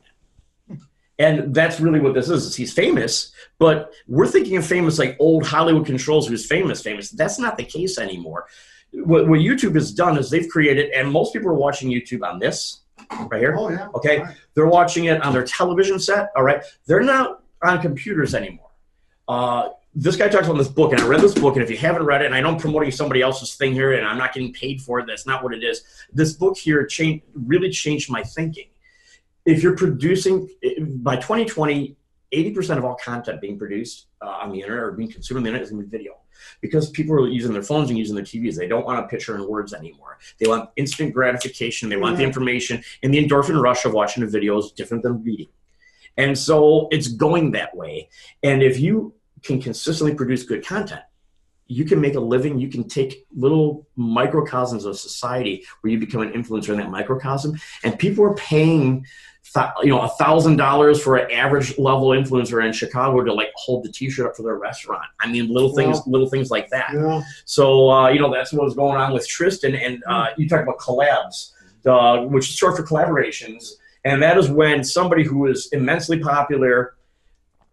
[0.68, 0.78] it.
[1.18, 5.16] And that's really what this is, is he's famous, but we're thinking of famous like
[5.20, 7.10] old Hollywood controls who's famous, famous.
[7.10, 8.46] That's not the case anymore.
[8.92, 12.38] What, what YouTube has done is they've created, and most people are watching YouTube on
[12.38, 12.80] this
[13.30, 13.54] right here.
[13.58, 13.88] Oh, yeah.
[13.94, 14.36] Okay, Right.
[14.54, 16.30] they're watching it on their television set.
[16.36, 18.70] All right, they're not on computers anymore.
[19.28, 21.54] Uh, this guy talks about this book, and I read this book.
[21.54, 23.92] And if you haven't read it, and I know I'm promoting somebody else's thing here,
[23.92, 25.82] and I'm not getting paid for it, that's not what it is.
[26.12, 28.68] This book here changed, really changed my thinking.
[29.44, 30.48] If you're producing
[31.02, 31.96] by 2020,
[32.32, 35.48] 80% of all content being produced uh, on the internet or being consumed on the
[35.48, 36.14] internet is going to be video
[36.60, 38.56] because people are using their phones and using their TVs.
[38.56, 40.18] They don't want a picture and words anymore.
[40.38, 41.88] They want instant gratification.
[41.88, 45.22] They want the information, and the endorphin rush of watching a video is different than
[45.22, 45.48] reading.
[46.16, 48.10] And so it's going that way.
[48.42, 51.02] And if you can consistently produce good content,
[51.66, 52.58] you can make a living.
[52.58, 57.58] You can take little microcosms of society where you become an influencer in that microcosm,
[57.82, 59.06] and people are paying,
[59.82, 63.84] you know, a thousand dollars for an average level influencer in Chicago to like hold
[63.84, 65.04] the T-shirt up for their restaurant.
[65.20, 66.90] I mean, little things, little things like that.
[66.94, 67.22] Yeah.
[67.44, 70.62] So uh, you know that's what was going on with Tristan, and uh, you talk
[70.62, 71.52] about collabs,
[71.86, 73.72] uh, which is short for collaborations,
[74.04, 76.94] and that is when somebody who is immensely popular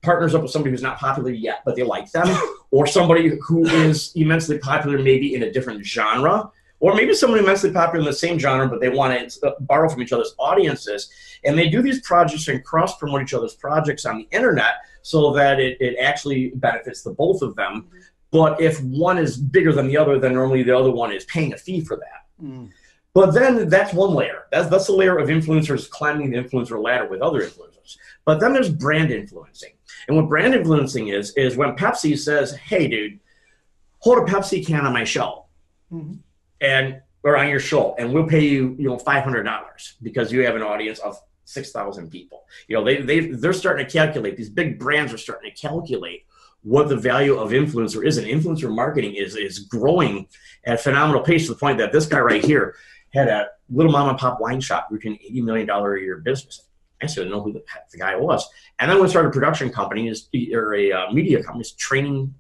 [0.01, 2.27] partners up with somebody who's not popular yet, but they like them,
[2.71, 6.49] or somebody who is immensely popular maybe in a different genre,
[6.79, 10.01] or maybe someone immensely popular in the same genre, but they want to borrow from
[10.01, 11.09] each other's audiences,
[11.43, 15.31] and they do these projects and cross promote each other's projects on the internet so
[15.33, 17.87] that it, it actually benefits the both of them.
[18.31, 21.53] But if one is bigger than the other, then normally the other one is paying
[21.53, 22.43] a fee for that.
[22.43, 22.69] Mm.
[23.13, 24.43] But then that's one layer.
[24.51, 27.97] That's that's a layer of influencers climbing the influencer ladder with other influencers.
[28.23, 29.73] But then there's brand influencing.
[30.07, 33.19] And what brand influencing is is when Pepsi says, "Hey, dude,
[33.97, 35.45] hold a Pepsi can on my show,
[35.91, 36.19] Mhm.
[36.61, 40.31] And or on your show, and we'll pay you, you know, five hundred dollars because
[40.31, 43.91] you have an audience of six thousand people." You know, they they they're starting to
[43.91, 44.37] calculate.
[44.37, 46.25] These big brands are starting to calculate
[46.63, 50.27] what the value of influencer is, and influencer marketing is is growing
[50.65, 52.75] at phenomenal pace to the point that this guy right here
[53.13, 56.65] had a little mom and pop wine shop reaching eighty million dollar a year business.
[57.01, 58.49] I still didn't know who the, the guy was.
[58.77, 60.13] And then we started a production company
[60.53, 62.33] or a uh, media company is training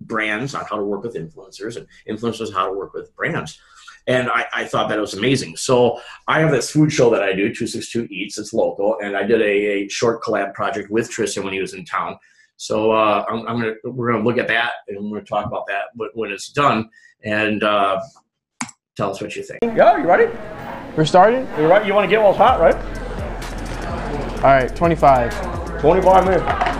[0.00, 3.60] brands on how to work with influencers and influencers how to work with brands.
[4.06, 5.56] And I, I thought that it was amazing.
[5.56, 8.38] So I have this food show that I do, 262 Eats.
[8.38, 11.74] It's local, and I did a, a short collab project with Tristan when he was
[11.74, 12.16] in town.
[12.56, 15.66] So uh, I'm, I'm gonna we're gonna look at that and we're gonna talk about
[15.68, 16.90] that when, when it's done
[17.24, 17.98] and uh,
[18.96, 19.60] tell us what you think.
[19.62, 20.30] Yeah, you ready?
[20.96, 21.46] We're starting?
[21.58, 21.86] You right?
[21.86, 22.76] You want to get while it's hot, right?
[24.36, 25.80] All right, 25.
[25.80, 26.79] 25 minutes.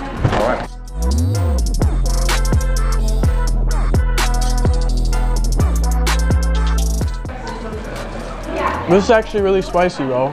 [8.91, 10.27] This is actually really spicy, bro.
[10.27, 10.33] I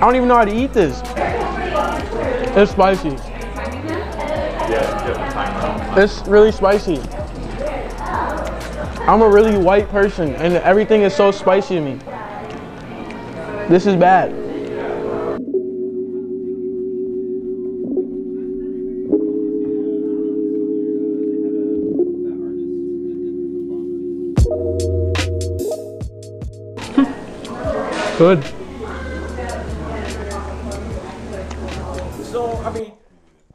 [0.00, 1.02] don't even know how to eat this.
[2.56, 3.18] It's spicy.
[5.94, 7.02] It's really spicy.
[9.06, 11.98] I'm a really white person, and everything is so spicy to me.
[13.68, 14.32] This is bad.
[28.22, 28.44] Good.
[32.24, 32.92] So I mean,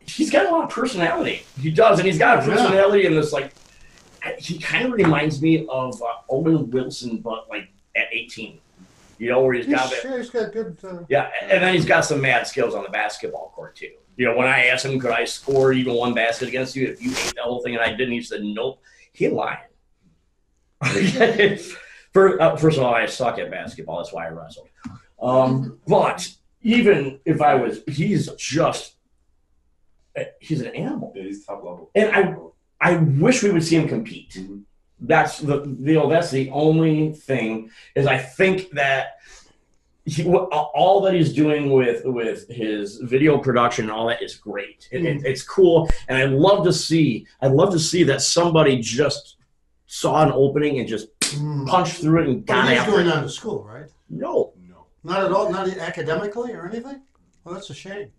[0.05, 1.43] he's got a lot of personality.
[1.61, 3.53] He does, and he's got a personality in this like.
[4.39, 8.59] He kind of reminds me of uh, Owen Wilson, but like at 18.
[9.20, 10.09] You know, where he's got He's, that.
[10.09, 10.78] yeah, he's got good.
[10.84, 13.91] Uh, Yeah, and then he's got some mad skills on the basketball court too.
[14.18, 17.01] You know, when I asked him, could I score even one basket against you if
[17.01, 18.82] you ate the whole thing, and I didn't, he said, nope.
[19.13, 19.59] He lying.
[22.18, 23.97] first, uh, first of all, I suck at basketball.
[23.97, 24.70] That's why I wrestled.
[25.22, 26.28] Um, but
[26.63, 28.95] even if I was, he's just,
[30.18, 31.13] uh, he's an animal.
[31.15, 31.91] Yeah, he's top level.
[31.95, 32.36] And I-
[32.80, 34.34] I wish we would see him compete.
[34.36, 34.63] Mhm.
[34.99, 35.57] That's the,
[35.89, 39.05] you know, that's the only thing is I think that
[40.05, 44.88] he, all that he's doing with with his video production and all that is great.
[44.91, 47.26] It, it- it's cool, and I love to see.
[47.41, 49.38] I love to see that somebody just
[49.88, 51.67] saw an opening and just mm.
[51.67, 53.13] punched through it and But got he's after going it.
[53.13, 53.89] on to school, right?
[54.09, 54.86] No, No.
[55.03, 55.49] Not at all.
[55.51, 57.01] Not academically or anything.
[57.43, 58.11] Well, that's a shame.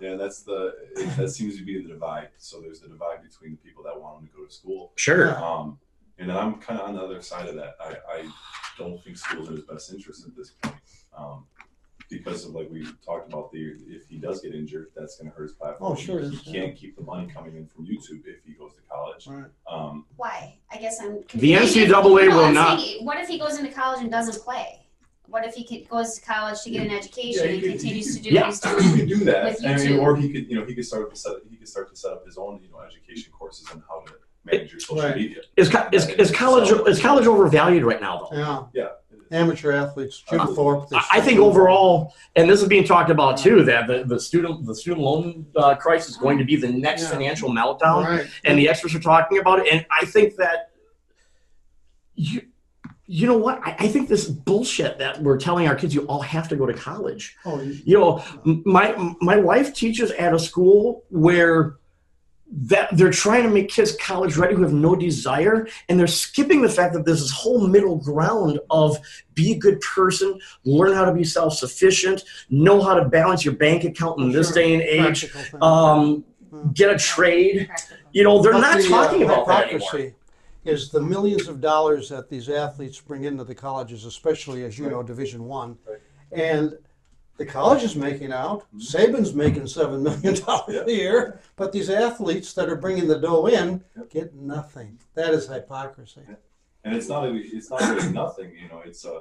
[0.00, 2.28] Yeah, that's the it, that seems to be the divide.
[2.36, 5.36] So there's the divide between the people that want him to go to school, sure.
[5.42, 5.78] um,
[6.18, 7.76] and then I'm kind of on the other side of that.
[7.80, 8.28] I, I
[8.76, 10.74] don't think school's in his best interest at this point,
[11.16, 11.46] um,
[12.10, 15.36] because of like we talked about the if he does get injured, that's going to
[15.36, 15.92] hurt his platform.
[15.92, 18.52] Oh, sure it He is, can't keep the money coming in from YouTube if he
[18.52, 19.26] goes to college.
[19.26, 19.50] Right.
[19.70, 20.58] Um, Why?
[20.72, 21.18] I guess I'm.
[21.18, 21.76] The confused.
[21.76, 24.80] NCAA No, will I'm not- saying, What if he goes into college and doesn't play?
[25.26, 27.70] What if he could, goes to college to get an education Yeah, he and could-
[27.70, 28.40] he continues to could- do Yeah.
[28.42, 28.82] what he's doing?
[28.84, 29.44] he could do that.
[29.44, 30.02] With I mean, YouTube.
[30.02, 32.12] or he could, you know, he could start to set he could start to set
[32.12, 34.12] up his own, you know, education courses on how to
[34.44, 35.16] manage your social Right.
[35.16, 35.40] media.
[35.56, 38.36] Is, co- is, is college is college overvalued right now though?
[38.36, 38.64] Yeah.
[38.74, 38.88] Yeah.
[39.34, 39.40] Yeah.
[39.40, 39.48] it is.
[39.48, 40.88] amateur athletes, Jim Thorpe.
[40.92, 44.64] I I think overall, and this is being talked about too, that the, the student
[44.66, 47.10] the student loan uh, crisis is going to be the next Yeah.
[47.10, 48.26] financial meltdown, Right.
[48.44, 49.66] and the experts are talking about it.
[49.72, 50.70] And I think that
[52.16, 52.42] you,
[53.06, 53.60] you know what?
[53.62, 56.64] I, I think this bullshit that we're telling our kids you all have to go
[56.66, 57.36] to college.
[57.44, 58.22] Oh, you- You know,
[58.64, 61.76] my my wife teaches at a school where
[62.56, 66.62] that they're trying to make kids college ready who have no desire and they're skipping
[66.62, 68.96] the fact that there's this whole middle ground of
[69.34, 73.82] be a good person learn how to be self-sufficient know how to balance your bank
[73.84, 74.54] account in this Sure.
[74.54, 76.24] day and age um,
[76.72, 77.68] get a trade.
[78.12, 79.90] You know they're not talking uh, about that anymore.
[79.90, 80.14] hypocrisy
[80.64, 84.88] Is the millions of dollars that these athletes bring into the colleges, especially as you
[84.88, 85.76] know, Division One,
[86.32, 86.76] and
[87.36, 88.66] the college is making out.
[88.76, 93.46] Saban's making seven million dollars a year, but these athletes that are bringing the dough
[93.46, 94.98] in get nothing.
[95.14, 96.22] That is hypocrisy.
[96.84, 99.20] And it's not really, it's not really nothing, you know, it's, uh,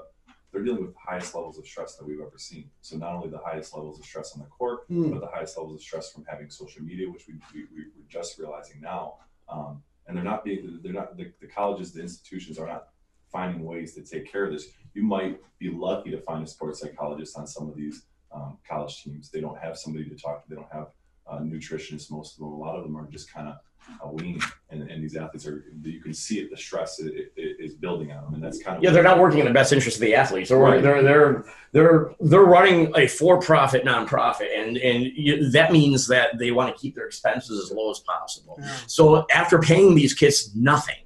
[0.51, 2.69] they're dealing with the highest levels of stress that we've ever seen.
[2.81, 5.11] So not only the highest levels of stress on the court, Hmm.
[5.11, 8.07] but the highest levels of stress from having social media, which we, we, we- we're
[8.09, 9.15] just realizing now.
[9.49, 12.89] Um, and they're not being, they're not, the, the colleges, the institutions are not
[13.33, 14.67] finding ways to take care of this.
[14.93, 19.03] You might be lucky to find a sports psychologist on some of these, um, college
[19.03, 19.29] teams.
[19.29, 20.49] They don't have somebody to talk to.
[20.49, 20.87] They don't have,
[21.27, 22.49] uh, nutritionists, most of them.
[22.53, 23.55] A lot of them are just kind of
[24.01, 25.65] uh, weaning, and, and these athletes are.
[25.83, 26.49] You can see it.
[26.49, 29.19] The stress i- i- is building on them, and that's kind of yeah they're not
[29.19, 30.81] working in the best interest of the athletes they're Right.
[30.81, 36.51] they're they're they're they're running a for-profit nonprofit and and you, that means that they
[36.51, 38.73] want to keep their expenses as low as possible Yeah.
[38.87, 41.03] So after paying these kids nothing,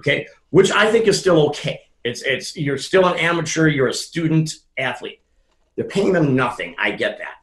[0.00, 1.80] okay, which I think is still okay.
[2.04, 5.20] It's it's you're still an amateur, you're a student athlete.
[5.74, 6.74] They're paying them nothing.
[6.78, 7.42] I get that.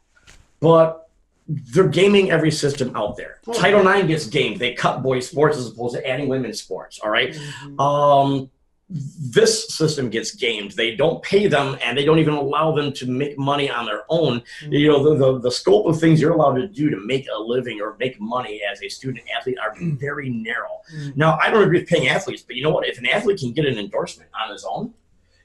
[0.59, 1.09] But
[1.47, 3.39] they're gaming every system out there.
[3.47, 4.59] Oh, Title IX gets gamed.
[4.59, 6.99] They cut boys sports as opposed to adding women's sports.
[7.03, 7.33] All right?
[7.33, 7.79] Mhm.
[7.79, 8.49] Um
[8.93, 10.71] this system gets gamed.
[10.71, 14.03] They don't pay them and they don't even allow them to make money on their
[14.09, 14.43] own.
[14.61, 17.39] You know the, the, the scope of things you're allowed to do to make a
[17.39, 20.81] living or make money as a student athlete are very narrow.
[20.93, 21.15] Mm.
[21.15, 22.87] now i don't agree with paying athletes but you know what?
[22.87, 24.93] If an athlete can get an endorsement on his own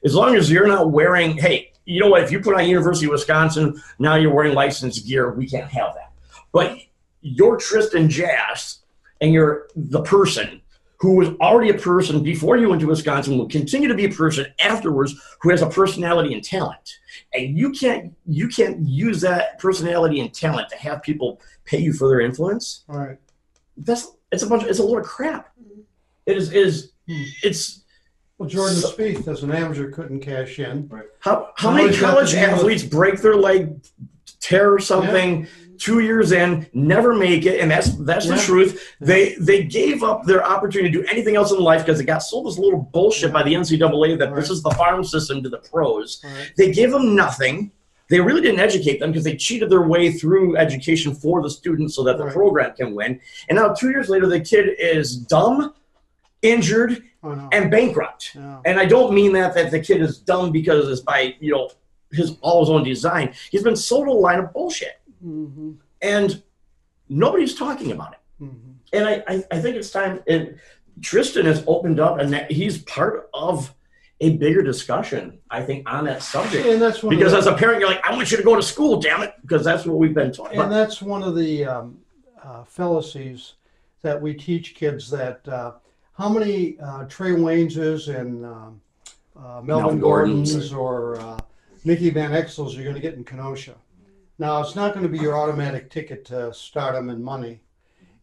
[0.03, 2.21] as long as you're not wearing hey you know what?
[2.21, 5.95] If you put on university of wisconsin now you're wearing licensed gear we can't have
[5.95, 6.11] that.
[6.51, 6.77] But
[7.21, 8.79] you're tristan Jass
[9.21, 10.61] and you're the person
[10.99, 14.09] who was already a person before you went to wisconsin will continue to be a
[14.09, 16.97] person afterwards who has a personality and talent
[17.33, 21.93] and you can't you can't use that personality and talent to have people pay you
[21.93, 23.17] for their influence All right.
[23.77, 25.53] that's it's a bunch it's a load of crap
[26.25, 27.23] it is is Hmm.
[27.41, 27.81] it's
[28.37, 30.87] Well, Jordan So- Spieth, as an amateur, couldn't cash in.
[30.89, 31.05] Right.
[31.21, 33.81] how how Now many college to with- athletes break their leg
[34.39, 35.47] tear something
[35.79, 38.41] two years in never make it and that's that's the Yeah.
[38.41, 42.05] truth they they gave up their opportunity to do anything else in life because they
[42.05, 45.49] got sold this little bullshit by the ncaa that this is the farm system to
[45.49, 46.51] the pros right.
[46.57, 47.71] they gave them nothing.
[48.09, 51.93] They really didn't educate them because they cheated their way through education for the students
[51.95, 52.33] so that the Right.
[52.33, 53.19] program can win.
[53.47, 55.75] And now, two years later, the kid is dumb,
[56.41, 57.49] injured, Oh, no.
[57.51, 58.31] and bankrupt.
[58.33, 58.61] Yeah.
[58.65, 61.69] And I don't mean that that the kid is dumb because it's by you know
[62.11, 63.33] his all his own design.
[63.51, 65.77] He's been sold a line of bullshit, Mhm.
[66.01, 66.41] and
[67.09, 68.43] nobody's talking about it.
[68.43, 68.75] Mhm.
[68.93, 70.21] And I, I, I think it's time.
[70.27, 70.55] And
[71.01, 73.73] Tristan has opened up, and that he's part of
[74.21, 75.39] a bigger discussion.
[75.49, 76.65] I think on that subject.
[76.67, 78.61] And that's Because of as a parent, you're like, I want you to go to
[78.61, 80.49] school, damn it, because that's what we've been taught.
[80.51, 81.99] and But that's one of the um,
[82.43, 83.53] uh, fallacies
[84.01, 85.73] that we teach kids that uh,
[86.13, 88.81] how many uh, Trae Wayneses and um,
[89.37, 90.73] uh, Melvin Melvin Gordons, Gordons.
[90.73, 91.39] or uh,
[91.85, 93.75] Mickey Van Exels you're going to get in Kenosha.
[94.39, 97.61] Now it's not going to be your automatic ticket to stardom and money,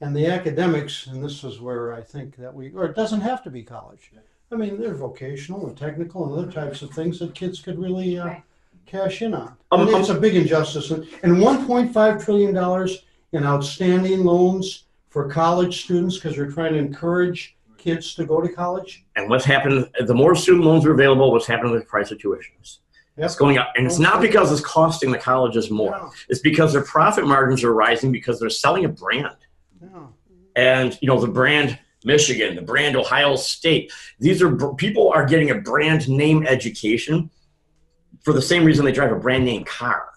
[0.00, 3.44] and the academics, and this is where I think that we, or it doesn't have
[3.44, 4.10] to be college.
[4.50, 7.78] I mean, there are vocational and technical and other types of things that kids could
[7.78, 8.36] really uh,
[8.86, 9.56] cash in on.
[9.70, 14.24] Um, I think um, it's a big injustice, and and 1.5 trillion dollars in outstanding
[14.24, 19.04] loans for college students because we're trying to encourage kids to go to college.
[19.16, 22.18] and what's happened, the more student loans are available, what's happened with the price of
[22.18, 22.78] tuitions?
[23.16, 23.72] It's going up.
[23.76, 26.10] And it's not because it's costing the colleges more.
[26.28, 29.36] It's because their profit margins are rising because they're selling a brand.
[30.54, 35.50] And, you know, the brand Michigan, the brand Ohio State, these are people are getting
[35.50, 37.30] a brand name education
[38.22, 40.08] for the same reason they drive a brand name car.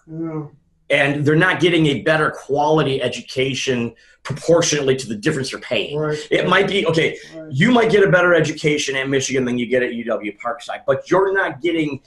[0.90, 5.96] And they're not getting a better quality education proportionately to the difference they're paying.
[5.96, 6.18] Right.
[6.30, 7.16] It might be okay.
[7.34, 7.52] Right.
[7.52, 11.10] You might get a better education at Michigan than you get at UW Parkside, but
[11.10, 12.02] you're not getting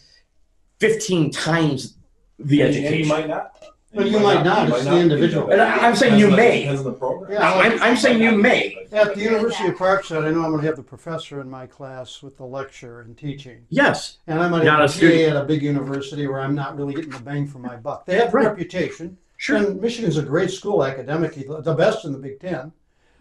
[0.88, 1.96] 15 times
[2.40, 3.00] the And- and education.
[3.04, 3.52] you might not.
[3.96, 5.52] But you might not, it's the individual.
[5.52, 6.62] And I- I'm saying you may.
[6.64, 7.32] Depends on the program.
[7.32, 7.54] Yeah.
[7.54, 8.76] I'm, I'm saying you may.
[8.92, 12.24] At the University of Parkside, I know I'm gonna have the professor in my class
[12.24, 13.60] with the lecture and teaching.
[13.70, 14.18] Yes.
[14.28, 15.36] And I might Not have a a student.
[15.36, 18.06] At a big university where I'm not really getting the bang for my buck.
[18.08, 18.48] They have a Right.
[18.48, 19.58] reputation, Sure.
[19.58, 22.72] and Michigan's a great school academically, the best in the Big Ten.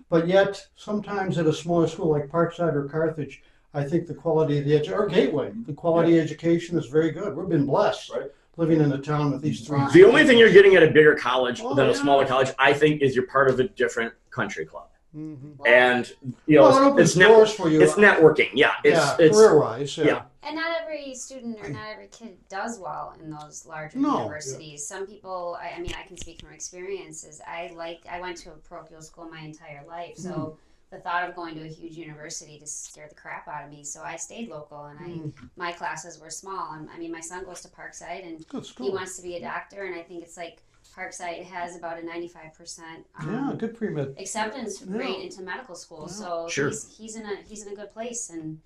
[0.09, 3.43] But yet, sometimes at a smaller school like Parkside or Carthage,
[3.75, 7.11] I think the quality of the edu- or Gateway, the quality of education is very
[7.11, 7.35] good.
[7.37, 8.31] We've been blessed Right.
[8.59, 9.81] living in a town with these three.
[9.93, 11.97] The only thing you're getting at a bigger college Oh, than a yeah.
[11.97, 14.89] smaller college, I think, is you're part of a different country club.
[15.17, 15.57] Mhm.
[15.67, 16.11] And
[16.47, 17.83] you know, Well, it it's, opens it's, net- doors for you.
[17.83, 18.51] it's networking.
[18.55, 20.05] Yeah, it's yeah, it's career-wise, yeah.
[20.05, 20.23] yeah.
[20.43, 24.19] And not every student or not every kid does well in those larger No.
[24.23, 24.87] universities.
[24.87, 27.41] Some people, I, I mean, I can speak from experiences.
[27.47, 30.57] I like, I went to a parochial school my entire life, so Mm.
[30.93, 33.83] The thought of going to a huge university just scared the crap out of me.
[33.83, 36.75] So I stayed local, and I, Mm, my classes were small.
[36.75, 38.45] And I mean, my son goes to Parkside, and
[38.79, 40.63] he wants to be a doctor, and I think it's like
[40.95, 43.07] Parkside has about a ninety-five percent.
[43.25, 44.15] Yeah, good pre-med.
[44.19, 44.97] acceptance Yeah.
[44.99, 46.05] rate into medical school.
[46.09, 46.13] Yeah.
[46.15, 46.69] So Sure.
[46.69, 48.61] he's he's in a he's in a good place and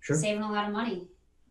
[0.00, 0.16] Sure.
[0.16, 1.06] saving a lot of money.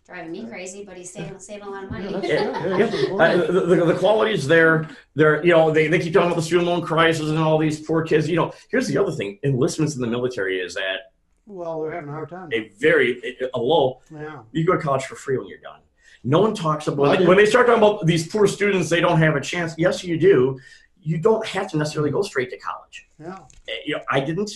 [0.05, 2.11] Driving me crazy, but he's saving saving a lot of money.
[2.11, 2.19] Yeah,
[2.67, 2.77] Yeah.
[2.77, 2.85] Yeah, yeah.
[3.11, 3.47] Uh, important.
[3.69, 4.87] the, the, the quality's there.
[5.15, 7.79] They're, you know, they, they keep talking about the student loan crisis and all these
[7.79, 8.27] poor kids.
[8.29, 11.13] You know, here's the other thing: enlistments in the military is at
[11.45, 12.49] Well, they're having a hard time.
[12.53, 14.01] a very a low.
[14.11, 14.39] Yeah.
[14.51, 15.79] You go to college for free when you're done.
[16.23, 17.27] No one talks about did.
[17.27, 18.89] when they start talking about these poor students.
[18.89, 19.73] They don't have a chance.
[19.77, 20.59] Yes, you do.
[21.03, 23.07] You don't have to necessarily go straight to college.
[23.19, 23.33] Yeah.
[23.33, 23.45] Uh,
[23.85, 24.51] You know, I didn't,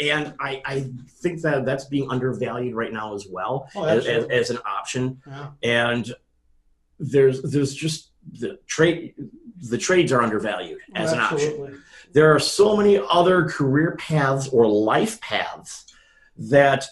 [0.00, 4.24] and I, I think that that's being undervalued right now as well Oh, as, as,
[4.26, 5.20] as an option.
[5.26, 5.48] Yeah.
[5.62, 6.14] and
[6.98, 9.14] there's there's just the trade
[9.70, 11.82] the trades are undervalued oh, as an option
[12.12, 15.84] there are so many other career paths or life paths
[16.38, 16.86] that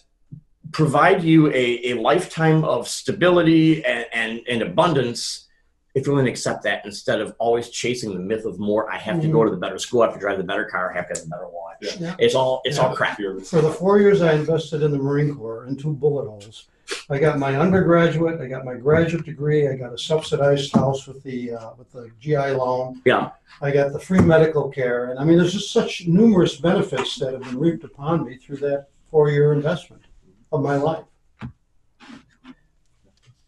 [0.73, 5.49] provide you a, a lifetime of stability and, and, and abundance
[5.95, 8.99] if you're willing to accept that instead of always chasing the myth of more i
[8.99, 10.97] have to go to the better school i have to drive the better car i
[10.97, 11.91] have to have the better watch Yeah.
[12.01, 12.17] Yeah.
[12.19, 12.97] it's all it's all Yeah.
[12.97, 16.69] crap For the four years I invested in the Marine Corps in two bullet holes,
[17.11, 21.23] I got my undergraduate, I got my graduate degree, I got a subsidized house with
[21.23, 23.01] the uh, with the GI loan.
[23.05, 23.31] Yeah.
[23.63, 27.33] I got the free medical care, and I mean, there's just such numerous benefits that
[27.35, 30.03] have been reaped upon me through that four-year investment
[30.53, 31.05] of my life.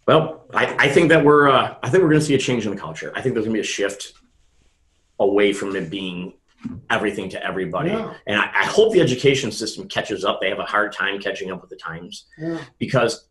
[0.06, 2.64] Well, I, I think that we're uh, I think we're going to see a change
[2.64, 3.12] in the culture.
[3.14, 4.12] I think there's going to be a shift
[5.18, 6.34] away from it being
[6.90, 7.90] everything to everybody.
[7.90, 8.14] Yeah.
[8.26, 10.40] And I, I hope the education system catches up.
[10.40, 12.58] They have a hard time catching up with the times Yeah.
[12.78, 13.28] because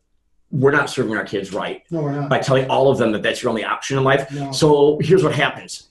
[0.51, 3.49] we're not serving our kids right No, by telling all of them that that's your
[3.49, 4.31] only option in life.
[4.31, 4.51] No.
[4.51, 5.89] So here's what happens.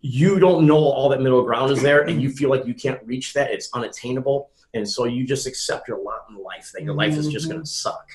[0.00, 3.00] You don't know all that middle ground is there, and you feel like you can't
[3.04, 3.50] reach that.
[3.50, 4.50] It's unattainable.
[4.72, 7.60] And so you just accept your lot in life, that your life is just going
[7.60, 8.08] to suck.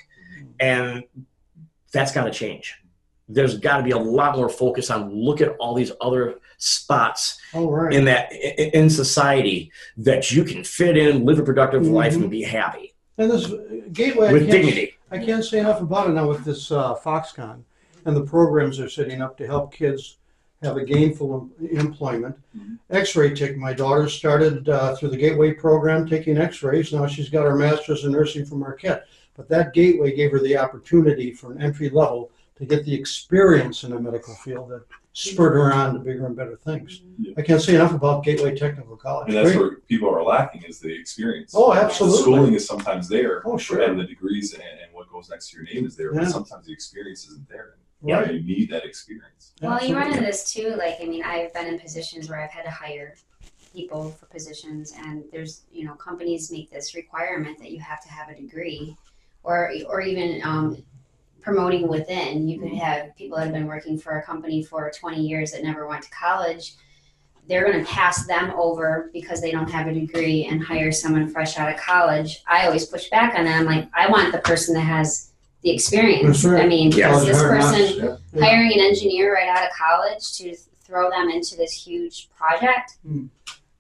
[0.60, 1.04] And
[1.96, 2.76] that's got to change.
[3.30, 7.40] There's got to be a lot more focus on look at all these other spots
[7.54, 7.92] Oh, right.
[7.94, 12.44] in that in society that you can fit in, live a productive life, and be
[12.44, 13.52] happy And this
[13.94, 14.92] gateway, I with can't- dignity.
[15.12, 17.62] I can't say enough about it now with this uh, Foxconn
[18.06, 20.18] and the programs they're setting up to help kids
[20.62, 22.36] have a gainful em- employment.
[22.90, 23.56] X-ray tech.
[23.56, 26.92] My daughter started uh, through the Gateway program taking X-rays.
[26.92, 29.06] Now she's got her master's in nursing from Marquette.
[29.36, 33.84] But that Gateway gave her the opportunity for an entry level to get the experience
[33.84, 37.02] in the medical field that spurred her on to bigger and better things.
[37.20, 37.34] Yeah.
[37.38, 39.28] I can't say enough about Gateway Technical College.
[39.28, 39.60] And that's Great.
[39.60, 41.54] where people are lacking is the experience.
[41.56, 42.18] Oh, absolutely.
[42.18, 43.82] The schooling is sometimes there, Oh, sure.
[43.82, 46.22] and the degrees and, and what goes next to your name is there, Yeah.
[46.22, 47.76] but sometimes the experience isn't there.
[48.04, 48.22] Yeah.
[48.22, 48.36] Right.
[48.36, 49.54] You need that experience.
[49.62, 50.76] Well, you run into this too.
[50.78, 53.16] Like, I mean, I've been in positions where I've had to hire
[53.74, 58.10] people for positions, and there's, you know, companies make this requirement that you have to
[58.10, 58.96] have a degree,
[59.46, 60.84] or or even um,
[61.42, 62.48] promoting within.
[62.48, 65.64] You could have people that have been working for a company for 20 years that
[65.64, 66.74] never went to college.
[67.48, 71.28] They're going to pass them over because they don't have a degree and hire someone
[71.30, 72.42] fresh out of college.
[72.48, 73.66] I always push back on them.
[73.66, 75.32] Like, I want the person that has
[75.62, 76.44] the experience.
[76.44, 76.64] Right.
[76.64, 77.22] I mean, Yes.
[77.22, 78.18] is this person yeah.
[78.34, 78.44] Yeah.
[78.46, 83.28] hiring an engineer right out of college to throw them into this huge project, Hmm.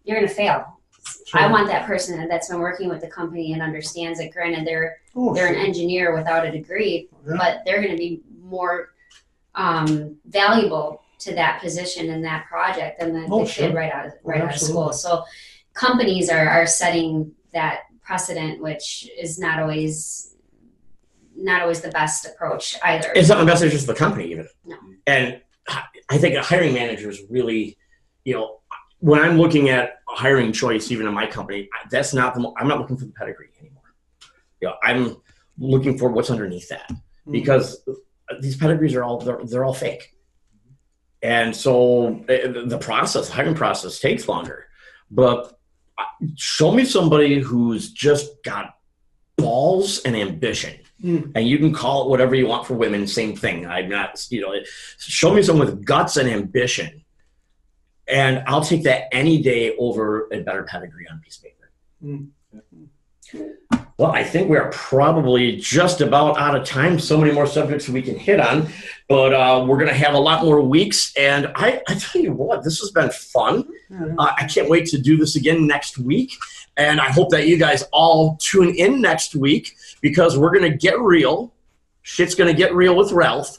[0.04, 0.80] you're going to fail.
[1.28, 1.40] Sure.
[1.42, 4.32] I want that person that- that's been working with the company and understands that.
[4.32, 7.36] Granted, they're Oh, they're an engineer without a degree, Yeah.
[7.38, 8.90] but they're going to be more
[9.56, 13.68] um, valuable to that position and that project than the, Oh, the sure.
[13.68, 14.92] kid right out of right out of school.
[14.92, 15.24] So
[15.74, 20.36] companies are are setting that precedent, which is not always
[21.38, 23.12] not always the best approach either.
[23.16, 24.48] It's not the best interest of the company, even.
[24.66, 24.76] No.
[25.08, 25.42] And
[26.10, 27.78] I think a hiring manager is really,
[28.26, 28.60] you know,
[29.00, 32.40] when I'm looking at a hiring choice, even in my company, that's not the.
[32.42, 33.84] mo- I'm not looking for the pedigree anymore.
[34.62, 35.18] You know, I'm
[35.58, 36.90] looking for what's underneath that
[37.26, 37.32] Hmm.
[37.32, 37.84] because
[38.40, 40.12] these pedigrees are all they're, they're all fake.
[41.22, 44.66] And so uh, the process, hiring process takes longer.
[45.10, 45.58] But
[45.98, 46.04] uh,
[46.36, 48.76] show me somebody who's just got
[49.38, 50.80] balls and ambition.
[51.04, 51.32] Mm.
[51.36, 53.66] And you can call it whatever you want for women, same thing.
[53.66, 54.54] I'm not, you know,
[54.98, 57.04] show me someone with guts and ambition.
[58.08, 61.72] And I'll take that any day over a better pedigree on piece of paper.
[62.04, 62.30] Mm.
[63.98, 67.00] Well, I think we are probably just about out of time.
[67.00, 68.68] So many more subjects we can hit on,
[69.08, 71.14] but uh, we're going to have a lot more weeks.
[71.16, 73.68] And I, I tell you what, this has been fun.
[74.20, 76.34] Uh, I can't wait to do this again next week.
[76.76, 80.78] And I hope that you guys all tune in next week because we're going to
[80.78, 81.54] get real.
[82.02, 83.58] Shit's going to get real with Ralph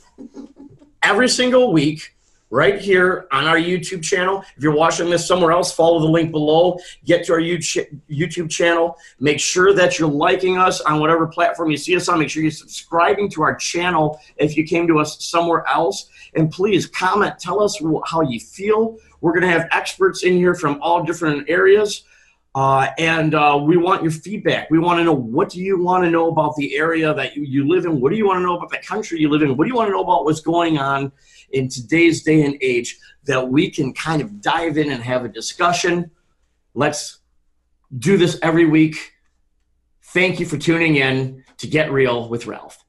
[1.03, 2.16] every single week
[2.51, 4.45] right here on our YouTube channel.
[4.57, 6.79] If you're watching this somewhere else, follow the link below.
[7.05, 8.97] Get to our YouTube channel.
[9.19, 12.21] Make sure that you're liking us on whatever platform you see us on.
[12.21, 16.09] Make sure you're subscribing to our channel if you came to us somewhere else.
[16.35, 18.99] And please comment, tell us how you feel.
[19.21, 22.05] We're going to have experts in here from all different areas.
[22.55, 24.71] Uh, and uh, we want your feedback.
[24.71, 27.43] We want to know what do you want to know about the area that you,
[27.43, 28.01] you live in?
[28.01, 29.59] What do you want to know about the country you live in?
[29.59, 31.13] What do you want to know about what's going on
[31.51, 35.29] in today's day and age that we can kind of dive in and have a
[35.29, 36.11] discussion?
[36.75, 37.19] Let's
[37.99, 39.13] do this every week.
[40.03, 42.86] Thank you for tuning in to Get Real with Ralph.